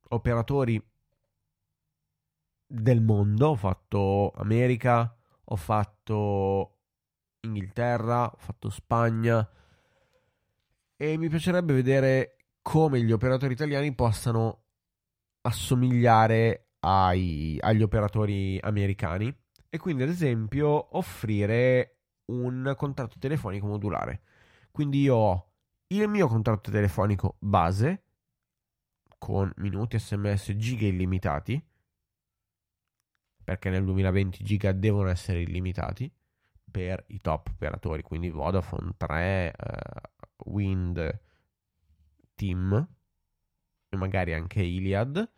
operatori 0.08 0.82
del 2.66 3.02
mondo. 3.02 3.50
Ho 3.50 3.56
fatto 3.56 4.32
America, 4.38 5.14
ho 5.44 5.56
fatto 5.58 6.79
Inghilterra, 7.42 8.26
ho 8.26 8.38
fatto 8.38 8.70
Spagna. 8.70 9.48
E 10.96 11.18
mi 11.18 11.30
piacerebbe 11.30 11.74
vedere 11.74 12.38
come 12.62 13.02
gli 13.02 13.12
operatori 13.12 13.54
italiani 13.54 13.94
possano 13.94 14.64
assomigliare 15.42 16.72
ai, 16.80 17.58
agli 17.60 17.82
operatori 17.82 18.60
americani. 18.62 19.34
E 19.70 19.78
quindi 19.78 20.04
ad 20.04 20.10
esempio 20.10 20.98
offrire 20.98 22.00
un 22.26 22.74
contratto 22.76 23.18
telefonico 23.20 23.68
modulare. 23.68 24.22
Quindi 24.72 25.02
io 25.02 25.16
ho 25.16 25.52
il 25.88 26.08
mio 26.08 26.28
contratto 26.28 26.72
telefonico 26.72 27.38
base 27.40 28.04
con 29.18 29.52
minuti, 29.58 30.00
sms, 30.00 30.54
giga 30.56 30.86
illimitati 30.86 31.62
perché 33.50 33.72
nel 33.72 33.84
2020 33.84 34.44
giga 34.44 34.72
devono 34.72 35.10
essere 35.10 35.42
illimitati 35.42 36.12
per 36.70 37.04
i 37.08 37.22
top 37.22 37.50
operatori, 37.54 38.02
quindi 38.02 38.30
Vodafone 38.30 38.92
3, 38.98 39.54
uh, 39.58 40.52
Wind, 40.52 41.22
Team 42.36 42.88
e 43.90 43.98
magari 43.98 44.34
anche 44.34 44.62
Iliad 44.62 45.30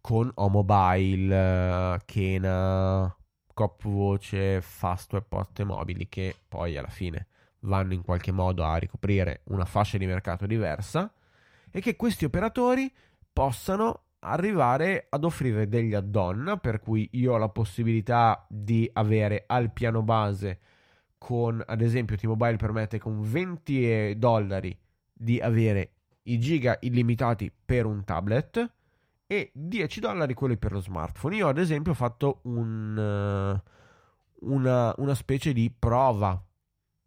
con 0.00 0.30
O-Mobile, 0.34 2.00
Kena, 2.04 3.16
Cop 3.52 3.82
Voce, 3.82 4.60
Fastweb, 4.60 5.24
porte 5.26 5.64
mobili 5.64 6.08
che 6.08 6.36
poi 6.46 6.76
alla 6.76 6.88
fine 6.88 7.26
vanno 7.60 7.92
in 7.92 8.02
qualche 8.02 8.30
modo 8.30 8.64
a 8.64 8.76
ricoprire 8.76 9.40
una 9.46 9.64
fascia 9.64 9.98
di 9.98 10.06
mercato 10.06 10.46
diversa 10.46 11.12
e 11.70 11.80
che 11.80 11.96
questi 11.96 12.24
operatori 12.24 12.92
possano 13.32 14.05
arrivare 14.26 15.06
ad 15.08 15.24
offrire 15.24 15.68
degli 15.68 15.94
add-on 15.94 16.58
per 16.60 16.80
cui 16.80 17.08
io 17.12 17.34
ho 17.34 17.36
la 17.36 17.48
possibilità 17.48 18.46
di 18.48 18.88
avere 18.92 19.44
al 19.46 19.72
piano 19.72 20.02
base 20.02 20.58
con 21.18 21.62
ad 21.64 21.80
esempio 21.80 22.16
T-Mobile 22.16 22.56
permette 22.56 22.98
con 22.98 23.20
20 23.22 24.18
dollari 24.18 24.76
di 25.12 25.40
avere 25.40 25.90
i 26.24 26.38
giga 26.38 26.76
illimitati 26.80 27.52
per 27.64 27.86
un 27.86 28.04
tablet 28.04 28.72
e 29.26 29.50
10 29.52 30.00
dollari 30.00 30.34
quelli 30.34 30.56
per 30.56 30.72
lo 30.72 30.80
smartphone. 30.80 31.36
Io 31.36 31.48
ad 31.48 31.58
esempio 31.58 31.92
ho 31.92 31.96
fatto 31.96 32.40
un, 32.42 32.96
uh, 32.96 34.50
una, 34.50 34.94
una 34.98 35.14
specie 35.14 35.52
di 35.52 35.72
prova 35.76 36.40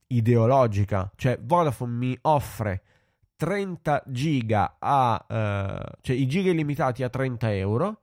ideologica, 0.08 1.12
cioè 1.16 1.40
Vodafone 1.42 1.94
mi 1.94 2.18
offre 2.22 2.84
30 3.40 4.04
giga 4.08 4.76
a 4.80 5.26
uh, 5.26 5.98
cioè 6.02 6.14
i 6.14 6.28
giga 6.28 6.52
illimitati 6.52 7.04
a 7.04 7.10
30 7.10 7.54
euro 7.56 8.02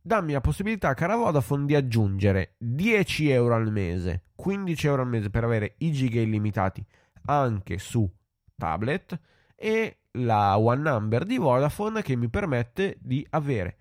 dammi 0.00 0.32
la 0.32 0.40
possibilità 0.40 0.94
cara 0.94 1.16
Vodafone 1.16 1.66
di 1.66 1.74
aggiungere 1.74 2.54
10 2.56 3.28
euro 3.28 3.56
al 3.56 3.70
mese 3.70 4.22
15 4.36 4.86
euro 4.86 5.02
al 5.02 5.08
mese 5.08 5.28
per 5.28 5.44
avere 5.44 5.74
i 5.78 5.92
giga 5.92 6.22
illimitati 6.22 6.82
anche 7.26 7.76
su 7.76 8.10
tablet 8.56 9.20
e 9.54 9.98
la 10.12 10.56
one 10.56 10.80
number 10.80 11.24
di 11.24 11.36
Vodafone 11.36 12.00
che 12.00 12.16
mi 12.16 12.30
permette 12.30 12.96
di 13.02 13.26
avere 13.30 13.76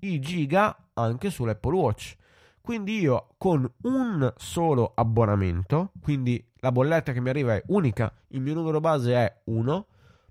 i 0.00 0.20
giga 0.20 0.76
anche 0.92 1.30
sull'Apple 1.30 1.74
Watch. 1.74 2.16
Quindi 2.60 3.00
io 3.00 3.28
con 3.38 3.66
un 3.84 4.32
solo 4.36 4.92
abbonamento 4.94 5.92
quindi 6.02 6.46
la 6.56 6.72
bolletta 6.72 7.12
che 7.12 7.20
mi 7.20 7.30
arriva 7.30 7.54
è 7.54 7.62
unica 7.68 8.12
il 8.28 8.42
mio 8.42 8.52
numero 8.52 8.80
base 8.80 9.14
è 9.14 9.40
1 9.44 9.86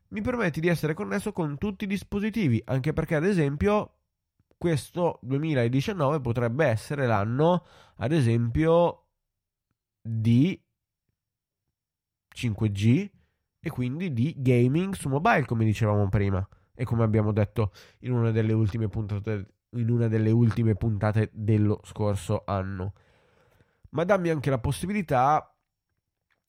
mi 0.10 0.22
permette 0.22 0.60
di 0.60 0.68
essere 0.68 0.94
connesso 0.94 1.32
con 1.32 1.58
tutti 1.58 1.86
i 1.86 1.88
dispositivi, 1.88 2.62
anche 2.66 2.94
perché 2.94 3.16
ad 3.16 3.26
esempio 3.26 3.96
questo 4.58 5.20
2019 5.22 6.22
potrebbe 6.22 6.66
essere 6.66 7.06
l'anno, 7.08 7.66
ad 7.98 8.12
esempio, 8.12 9.08
di 10.02 10.62
5G 12.36 13.10
e 13.60 13.70
quindi 13.70 14.14
di 14.14 14.34
gaming 14.38 14.94
su 14.94 15.10
mobile, 15.10 15.46
come 15.46 15.66
dicevamo 15.66 16.08
prima 16.10 16.48
e 16.76 16.84
come 16.84 17.04
abbiamo 17.04 17.32
detto 17.32 17.72
in 18.00 18.12
una 18.12 18.32
delle 18.32 18.54
ultime 18.54 18.88
puntate, 18.90 19.54
delle 19.70 20.32
ultime 20.32 20.76
puntate 20.76 21.30
dello 21.34 21.82
scorso 21.84 22.44
anno. 22.46 22.94
Ma 23.90 24.04
dammi 24.04 24.30
anche 24.30 24.50
la 24.50 24.60
possibilità 24.60 25.56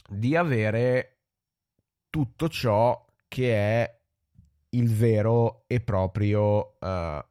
di 0.08 0.36
avere 0.36 1.20
tutto 2.10 2.48
ciò 2.48 3.05
che 3.36 3.52
è 3.52 4.00
il 4.70 4.90
vero 4.94 5.64
e 5.66 5.82
proprio 5.82 6.78
uh, 6.80 7.22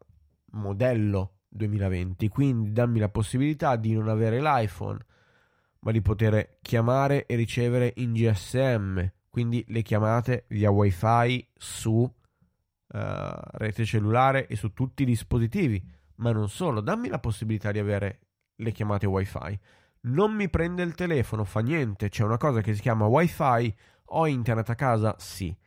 modello 0.52 1.38
2020. 1.48 2.28
Quindi 2.28 2.72
dammi 2.72 3.00
la 3.00 3.10
possibilità 3.10 3.76
di 3.76 3.94
non 3.94 4.08
avere 4.08 4.40
l'iPhone, 4.40 5.00
ma 5.80 5.92
di 5.92 6.04
poter 6.04 6.60
chiamare 6.62 7.26
e 7.26 7.36
ricevere 7.36 7.92
in 7.96 8.14
GSM, 8.14 9.04
quindi 9.32 9.66
le 9.70 9.82
chiamate 9.82 10.46
via 10.50 10.70
WiFi 10.70 11.54
su 11.56 11.92
uh, 11.92 12.12
rete 12.88 13.84
cellulare 13.84 14.46
e 14.46 14.56
su 14.56 14.74
tutti 14.74 15.02
i 15.02 15.08
dispositivi. 15.08 15.84
Ma 16.18 16.32
non 16.32 16.50
solo, 16.50 16.82
dammi 16.82 17.08
la 17.08 17.18
possibilità 17.18 17.72
di 17.72 17.80
avere 17.80 18.20
le 18.58 18.72
chiamate 18.72 19.08
WiFi. 19.08 19.60
Non 20.02 20.36
mi 20.36 20.52
prende 20.52 20.84
il 20.84 20.94
telefono, 20.94 21.46
fa 21.46 21.62
niente, 21.62 22.10
c'è 22.10 22.24
una 22.24 22.38
cosa 22.38 22.62
che 22.62 22.76
si 22.76 22.82
chiama 22.82 23.08
WiFi, 23.08 23.76
ho 24.10 24.28
internet 24.28 24.70
a 24.70 24.76
casa, 24.76 25.16
sì 25.18 25.58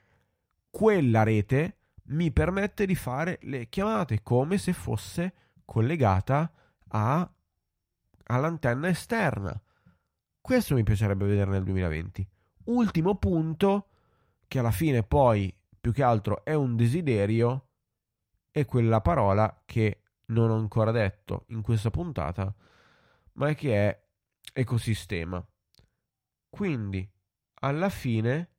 quella 0.70 1.22
rete 1.22 1.76
mi 2.08 2.30
permette 2.32 2.86
di 2.86 2.94
fare 2.94 3.38
le 3.42 3.68
chiamate 3.68 4.22
come 4.22 4.58
se 4.58 4.72
fosse 4.72 5.34
collegata 5.64 6.50
a, 6.88 7.30
all'antenna 8.24 8.88
esterna. 8.88 9.60
Questo 10.40 10.74
mi 10.74 10.82
piacerebbe 10.82 11.26
vedere 11.26 11.50
nel 11.50 11.64
2020. 11.64 12.26
Ultimo 12.64 13.16
punto, 13.16 13.88
che 14.46 14.58
alla 14.58 14.70
fine 14.70 15.02
poi 15.02 15.54
più 15.78 15.92
che 15.92 16.02
altro 16.02 16.44
è 16.44 16.54
un 16.54 16.76
desiderio, 16.76 17.68
è 18.50 18.64
quella 18.64 19.00
parola 19.00 19.62
che 19.64 20.02
non 20.26 20.50
ho 20.50 20.56
ancora 20.56 20.90
detto 20.90 21.44
in 21.48 21.62
questa 21.62 21.90
puntata, 21.90 22.54
ma 23.32 23.48
è 23.48 23.54
che 23.54 23.88
è 23.88 24.06
ecosistema. 24.54 25.46
Quindi, 26.48 27.08
alla 27.60 27.90
fine, 27.90 28.56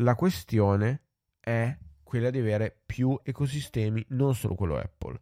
la 0.00 0.14
questione 0.14 1.02
è 1.40 1.76
quella 2.02 2.30
di 2.30 2.38
avere 2.38 2.76
più 2.84 3.18
ecosistemi, 3.22 4.04
non 4.10 4.34
solo 4.34 4.54
quello 4.54 4.76
Apple. 4.76 5.20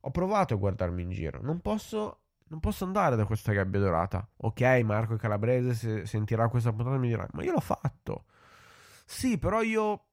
Ho 0.00 0.10
provato 0.10 0.54
a 0.54 0.56
guardarmi 0.56 1.02
in 1.02 1.10
giro, 1.10 1.40
non 1.42 1.60
posso, 1.60 2.20
non 2.48 2.60
posso 2.60 2.84
andare 2.84 3.16
da 3.16 3.26
questa 3.26 3.52
gabbia 3.52 3.80
dorata. 3.80 4.26
Ok, 4.38 4.60
Marco 4.84 5.16
Calabrese 5.16 5.74
se 5.74 6.06
sentirà 6.06 6.48
questa 6.48 6.72
puntata 6.72 6.96
mi 6.96 7.08
dirà, 7.08 7.28
ma 7.32 7.42
io 7.42 7.52
l'ho 7.52 7.60
fatto. 7.60 8.24
Sì, 9.04 9.38
però 9.38 9.60
io 9.62 10.04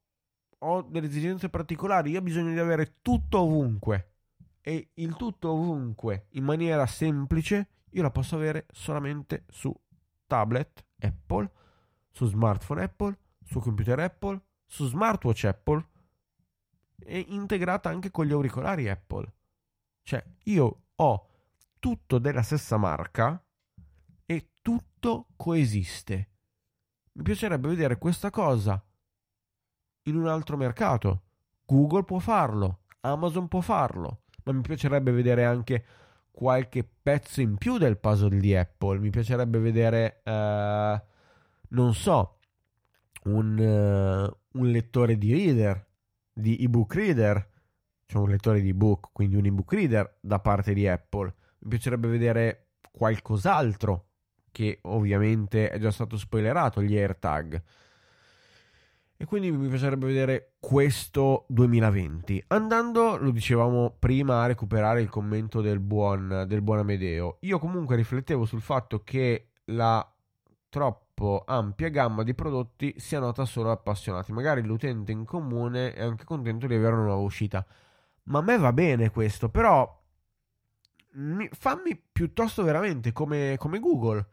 ho 0.59 0.81
delle 0.81 1.07
esigenze 1.07 1.49
particolari, 1.49 2.11
io 2.11 2.19
ho 2.19 2.23
bisogno 2.23 2.51
di 2.51 2.59
avere 2.59 2.95
tutto 3.01 3.39
ovunque. 3.39 4.11
E 4.61 4.89
il 4.95 5.15
tutto 5.15 5.51
ovunque 5.51 6.25
in 6.31 6.43
maniera 6.43 6.85
semplice 6.87 7.69
io 7.91 8.01
la 8.01 8.11
posso 8.11 8.35
avere 8.35 8.65
solamente 8.71 9.45
su 9.47 9.73
tablet 10.25 10.85
Apple, 10.99 11.49
su 12.11 12.25
smartphone 12.25 12.83
Apple 12.83 13.17
su 13.47 13.59
computer 13.59 13.99
Apple, 13.99 14.41
su 14.65 14.85
smartwatch 14.85 15.45
Apple 15.45 15.85
è 16.99 17.23
integrata 17.29 17.89
anche 17.89 18.11
con 18.11 18.25
gli 18.25 18.33
auricolari 18.33 18.89
Apple. 18.89 19.33
Cioè, 20.03 20.23
io 20.43 20.81
ho 20.95 21.29
tutto 21.79 22.19
della 22.19 22.41
stessa 22.41 22.77
marca 22.77 23.41
e 24.25 24.49
tutto 24.61 25.27
coesiste. 25.35 26.29
Mi 27.13 27.23
piacerebbe 27.23 27.67
vedere 27.69 27.97
questa 27.97 28.29
cosa 28.29 28.83
in 30.03 30.15
un 30.15 30.27
altro 30.27 30.57
mercato. 30.57 31.23
Google 31.65 32.03
può 32.03 32.19
farlo, 32.19 32.81
Amazon 33.01 33.47
può 33.47 33.61
farlo, 33.61 34.23
ma 34.43 34.51
mi 34.53 34.61
piacerebbe 34.61 35.11
vedere 35.11 35.45
anche 35.45 35.85
qualche 36.31 36.83
pezzo 36.83 37.41
in 37.41 37.57
più 37.57 37.77
del 37.77 37.97
puzzle 37.97 38.39
di 38.39 38.55
Apple. 38.55 38.99
Mi 38.99 39.09
piacerebbe 39.09 39.59
vedere, 39.59 40.21
eh, 40.23 41.01
non 41.69 41.93
so, 41.93 42.36
un, 43.27 43.57
uh, 43.57 44.59
un 44.59 44.67
lettore 44.67 45.17
di 45.17 45.31
reader, 45.31 45.85
di 46.31 46.57
ebook 46.63 46.93
reader, 46.93 47.49
cioè 48.05 48.21
un 48.21 48.29
lettore 48.29 48.61
di 48.61 48.69
ebook, 48.69 49.09
quindi 49.11 49.35
un 49.35 49.45
ebook 49.45 49.73
reader 49.73 50.17
da 50.21 50.39
parte 50.39 50.73
di 50.73 50.87
Apple. 50.87 51.33
Mi 51.59 51.69
piacerebbe 51.69 52.07
vedere 52.07 52.69
qualcos'altro 52.91 54.05
che 54.51 54.79
ovviamente 54.83 55.69
è 55.69 55.77
già 55.77 55.91
stato 55.91 56.17
spoilerato, 56.17 56.81
gli 56.81 56.97
AirTag. 56.97 57.63
E 59.19 59.25
quindi 59.25 59.51
mi 59.51 59.67
piacerebbe 59.67 60.05
vedere 60.05 60.53
questo 60.59 61.45
2020. 61.49 62.45
Andando, 62.47 63.17
lo 63.17 63.31
dicevamo 63.31 63.95
prima, 63.97 64.43
a 64.43 64.45
recuperare 64.45 65.01
il 65.01 65.09
commento 65.09 65.61
del 65.61 65.79
buon, 65.79 66.45
del 66.47 66.61
buon 66.61 66.79
Amedeo. 66.79 67.37
Io 67.41 67.57
comunque 67.57 67.95
riflettevo 67.95 68.45
sul 68.45 68.61
fatto 68.61 69.03
che 69.03 69.53
la 69.65 70.07
troppo 71.17 71.43
ampia 71.47 71.89
gamma 71.89 72.21
di 72.21 72.35
prodotti 72.35 72.93
sia 72.97 73.19
nota 73.19 73.43
solo 73.45 73.71
appassionati. 73.71 74.31
Magari 74.31 74.61
l'utente 74.61 75.11
in 75.11 75.25
comune 75.25 75.93
è 75.93 76.03
anche 76.03 76.23
contento 76.23 76.67
di 76.67 76.75
avere 76.75 76.93
una 76.93 77.05
nuova 77.05 77.23
uscita. 77.23 77.65
Ma 78.25 78.39
a 78.39 78.41
me 78.43 78.57
va 78.57 78.71
bene 78.71 79.09
questo, 79.09 79.49
però 79.49 79.99
mi, 81.13 81.49
fammi 81.51 81.99
piuttosto 82.11 82.61
veramente 82.63 83.11
come, 83.13 83.55
come 83.57 83.79
Google. 83.79 84.25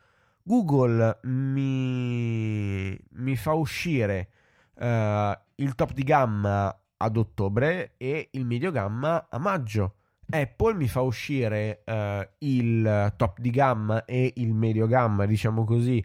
Google 0.42 1.20
mi, 1.22 2.98
mi 3.12 3.36
fa 3.36 3.54
uscire 3.54 4.28
uh, 4.74 5.32
il 5.54 5.74
top 5.74 5.92
di 5.92 6.02
gamma 6.02 6.78
ad 6.98 7.16
ottobre 7.16 7.94
e 7.96 8.28
il 8.32 8.44
medio 8.44 8.70
gamma 8.70 9.28
a 9.30 9.38
maggio. 9.38 9.94
Apple 10.28 10.74
mi 10.74 10.88
fa 10.88 11.00
uscire 11.00 11.82
uh, 11.86 12.26
il 12.38 13.12
top 13.16 13.38
di 13.40 13.50
gamma 13.50 14.04
e 14.04 14.32
il 14.36 14.54
medio 14.54 14.86
gamma, 14.86 15.26
diciamo 15.26 15.64
così, 15.64 16.04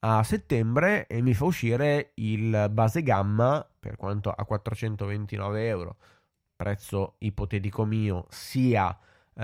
a 0.00 0.22
settembre 0.22 1.06
e 1.06 1.20
mi 1.22 1.34
fa 1.34 1.44
uscire 1.44 2.12
il 2.14 2.68
base 2.70 3.02
gamma 3.02 3.66
per 3.78 3.96
quanto 3.96 4.30
a 4.30 4.44
429 4.44 5.66
euro, 5.66 5.96
prezzo 6.56 7.16
ipotetico 7.18 7.84
mio, 7.84 8.26
sia 8.30 8.96
uh, 9.34 9.42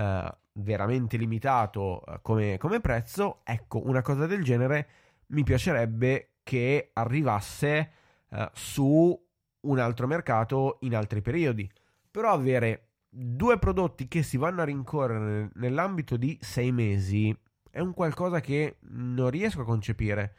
veramente 0.53 1.17
limitato 1.17 2.03
come, 2.21 2.57
come 2.57 2.79
prezzo. 2.79 3.41
Ecco, 3.43 3.87
una 3.87 4.01
cosa 4.01 4.25
del 4.25 4.43
genere 4.43 4.87
mi 5.27 5.43
piacerebbe 5.43 6.33
che 6.43 6.91
arrivasse 6.93 7.91
eh, 8.29 8.49
su 8.53 9.25
un 9.59 9.79
altro 9.79 10.07
mercato 10.07 10.77
in 10.81 10.95
altri 10.95 11.21
periodi. 11.21 11.69
Però 12.09 12.31
avere 12.31 12.91
due 13.09 13.59
prodotti 13.59 14.07
che 14.07 14.23
si 14.23 14.37
vanno 14.37 14.61
a 14.61 14.65
rincorrere 14.65 15.51
nell'ambito 15.55 16.17
di 16.17 16.37
sei 16.41 16.71
mesi 16.71 17.37
è 17.69 17.79
un 17.79 17.93
qualcosa 17.93 18.39
che 18.39 18.77
non 18.89 19.29
riesco 19.29 19.61
a 19.61 19.65
concepire. 19.65 20.35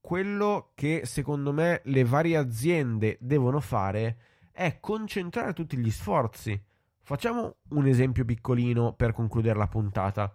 Quello 0.00 0.72
che 0.74 1.02
secondo 1.04 1.52
me 1.52 1.80
le 1.84 2.04
varie 2.04 2.36
aziende 2.36 3.16
devono 3.20 3.60
fare 3.60 4.16
è 4.52 4.78
concentrare 4.80 5.52
tutti 5.52 5.76
gli 5.76 5.90
sforzi. 5.90 6.60
Facciamo 7.02 7.56
un 7.70 7.86
esempio 7.86 8.24
piccolino 8.24 8.92
per 8.94 9.12
concludere 9.12 9.58
la 9.58 9.68
puntata. 9.68 10.32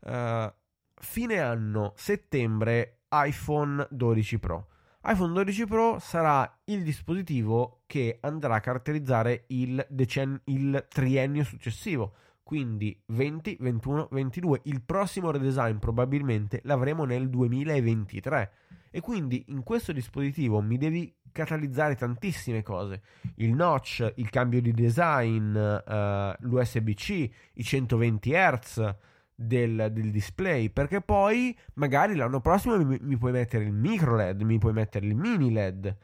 Uh, 0.00 0.52
fine 0.94 1.40
anno, 1.40 1.92
settembre, 1.96 3.00
iPhone 3.08 3.86
12 3.90 4.38
Pro 4.38 4.68
iPhone 5.08 5.32
12 5.34 5.66
Pro 5.66 5.98
sarà 6.00 6.58
il 6.64 6.82
dispositivo 6.82 7.82
che 7.86 8.18
andrà 8.22 8.56
a 8.56 8.60
caratterizzare 8.60 9.44
il, 9.48 9.84
decen- 9.88 10.40
il 10.46 10.84
triennio 10.88 11.44
successivo, 11.44 12.14
quindi 12.46 12.96
20, 13.06 13.56
21, 13.58 14.06
22. 14.12 14.60
Il 14.66 14.80
prossimo 14.82 15.32
redesign 15.32 15.78
probabilmente 15.78 16.60
l'avremo 16.62 17.04
nel 17.04 17.28
2023 17.28 18.52
e 18.92 19.00
quindi 19.00 19.46
in 19.48 19.64
questo 19.64 19.90
dispositivo 19.90 20.60
mi 20.60 20.78
devi 20.78 21.12
catalizzare 21.32 21.96
tantissime 21.96 22.62
cose. 22.62 23.02
Il 23.38 23.52
notch, 23.52 24.12
il 24.14 24.30
cambio 24.30 24.62
di 24.62 24.70
design, 24.70 25.56
uh, 25.56 26.34
l'USB-C, 26.38 27.30
i 27.54 27.64
120 27.64 28.30
Hz 28.30 28.94
del, 29.34 29.88
del, 29.90 30.12
display 30.12 30.70
perché 30.70 31.00
poi 31.00 31.58
magari 31.74 32.14
l'anno 32.14 32.40
prossimo 32.40 32.78
mi, 32.78 32.96
mi, 33.00 33.16
puoi 33.16 33.32
mettere 33.32 33.64
il 33.64 33.72
micro 33.72 34.14
LED 34.14 34.40
mi 34.40 34.56
puoi 34.56 34.72
mettere 34.72 35.04
il 35.04 35.14
mini 35.14 35.52
LED 35.52 35.94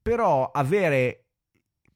però 0.00 0.48
avere 0.48 1.21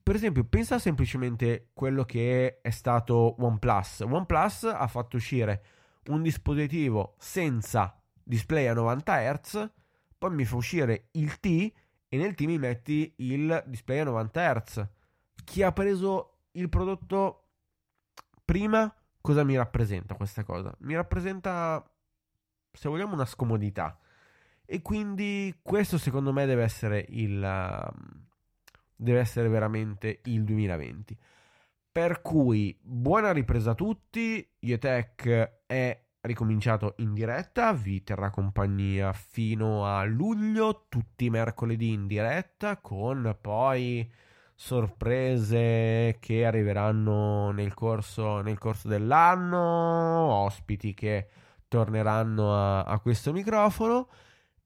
per 0.06 0.14
esempio 0.14 0.44
pensa 0.44 0.78
semplicemente 0.78 1.70
quello 1.74 2.04
che 2.04 2.60
è 2.60 2.70
stato 2.70 3.42
OnePlus 3.42 4.00
OnePlus 4.00 4.64
ha 4.64 4.86
fatto 4.86 5.16
uscire 5.16 5.64
un 6.06 6.22
dispositivo 6.22 7.16
senza 7.18 8.00
display 8.22 8.66
a 8.66 8.74
90 8.74 9.32
Hz 9.32 9.70
poi 10.16 10.30
mi 10.30 10.44
fa 10.44 10.54
uscire 10.54 11.08
il 11.12 11.40
T 11.40 11.46
e 12.08 12.16
nel 12.16 12.34
T 12.34 12.42
mi 12.42 12.58
metti 12.58 13.12
il 13.16 13.64
display 13.66 13.98
a 13.98 14.04
90 14.04 14.54
Hz 14.54 14.88
chi 15.44 15.62
ha 15.62 15.72
preso 15.72 16.42
il 16.52 16.68
prodotto 16.68 17.48
prima 18.44 18.94
cosa 19.26 19.42
mi 19.42 19.56
rappresenta 19.56 20.14
questa 20.14 20.44
cosa? 20.44 20.72
Mi 20.82 20.94
rappresenta, 20.94 21.84
se 22.70 22.88
vogliamo, 22.88 23.14
una 23.14 23.24
scomodità. 23.26 23.98
E 24.64 24.82
quindi 24.82 25.58
questo 25.62 25.98
secondo 25.98 26.32
me 26.32 26.46
deve 26.46 26.62
essere 26.62 27.04
il... 27.08 27.42
Deve 28.96 29.20
essere 29.20 29.48
veramente 29.48 30.20
il 30.24 30.42
2020. 30.44 31.16
Per 31.92 32.22
cui 32.22 32.76
buona 32.80 33.32
ripresa 33.32 33.72
a 33.72 33.74
tutti. 33.74 34.46
Iotech 34.60 35.60
è 35.66 36.00
ricominciato 36.22 36.94
in 36.98 37.14
diretta, 37.14 37.72
vi 37.72 38.02
terrà 38.02 38.30
compagnia 38.30 39.12
fino 39.12 39.86
a 39.86 40.04
luglio, 40.04 40.86
tutti 40.88 41.26
i 41.26 41.30
mercoledì 41.30 41.92
in 41.92 42.06
diretta, 42.06 42.78
con 42.78 43.36
poi 43.40 44.10
sorprese 44.54 46.16
che 46.18 46.44
arriveranno 46.44 47.50
nel 47.52 47.74
corso, 47.74 48.40
nel 48.40 48.58
corso 48.58 48.88
dell'anno, 48.88 49.58
ospiti 49.58 50.94
che 50.94 51.28
torneranno 51.68 52.54
a, 52.54 52.82
a 52.82 52.98
questo 53.00 53.32
microfono 53.32 54.08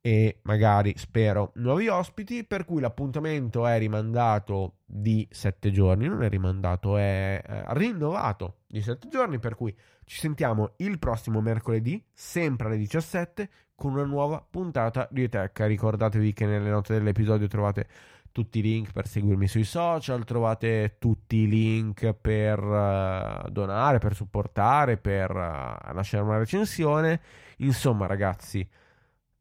e 0.02 0.38
magari 0.42 0.94
spero 0.96 1.52
nuovi 1.56 1.88
ospiti 1.88 2.44
per 2.44 2.64
cui 2.64 2.80
l'appuntamento 2.80 3.66
è 3.66 3.78
rimandato 3.78 4.76
di 4.86 5.28
sette 5.30 5.70
giorni 5.70 6.08
non 6.08 6.22
è 6.22 6.28
rimandato 6.30 6.96
è 6.96 7.42
eh, 7.46 7.64
rinnovato 7.74 8.60
di 8.66 8.80
sette 8.80 9.08
giorni 9.08 9.38
per 9.38 9.54
cui 9.54 9.76
ci 10.04 10.18
sentiamo 10.18 10.72
il 10.76 10.98
prossimo 10.98 11.42
mercoledì 11.42 12.02
sempre 12.14 12.68
alle 12.68 12.78
17 12.78 13.50
con 13.74 13.92
una 13.92 14.04
nuova 14.04 14.44
puntata 14.48 15.06
di 15.10 15.28
Tech 15.28 15.60
ricordatevi 15.60 16.32
che 16.32 16.46
nelle 16.46 16.70
note 16.70 16.94
dell'episodio 16.94 17.46
trovate 17.46 17.86
tutti 18.32 18.60
i 18.60 18.62
link 18.62 18.92
per 18.92 19.06
seguirmi 19.06 19.48
sui 19.48 19.64
social, 19.64 20.24
trovate 20.24 20.96
tutti 20.98 21.36
i 21.36 21.48
link 21.48 22.12
per 22.12 22.62
uh, 22.62 23.48
donare, 23.50 23.98
per 23.98 24.14
supportare, 24.14 24.98
per 24.98 25.30
uh, 25.30 25.92
lasciare 25.92 26.22
una 26.22 26.38
recensione. 26.38 27.20
Insomma, 27.58 28.06
ragazzi, 28.06 28.64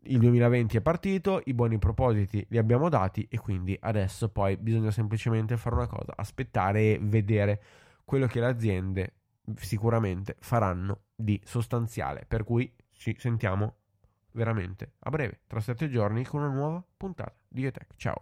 il 0.09 0.19
2020 0.19 0.77
è 0.77 0.81
partito, 0.81 1.41
i 1.45 1.53
buoni 1.53 1.77
propositi 1.77 2.45
li 2.49 2.57
abbiamo 2.57 2.89
dati 2.89 3.27
e 3.29 3.37
quindi 3.39 3.77
adesso 3.79 4.29
poi 4.29 4.57
bisogna 4.57 4.91
semplicemente 4.91 5.57
fare 5.57 5.75
una 5.75 5.87
cosa, 5.87 6.13
aspettare 6.15 6.93
e 6.93 6.99
vedere 7.01 7.61
quello 8.05 8.27
che 8.27 8.39
le 8.39 8.47
aziende 8.47 9.13
sicuramente 9.55 10.35
faranno 10.39 11.01
di 11.15 11.39
sostanziale. 11.43 12.25
Per 12.27 12.43
cui 12.43 12.71
ci 12.91 13.15
sentiamo 13.19 13.75
veramente 14.31 14.93
a 14.99 15.09
breve, 15.09 15.41
tra 15.47 15.59
sette 15.59 15.89
giorni, 15.89 16.25
con 16.25 16.41
una 16.41 16.53
nuova 16.53 16.83
puntata 16.97 17.35
di 17.47 17.65
Etech. 17.65 17.93
Ciao! 17.95 18.17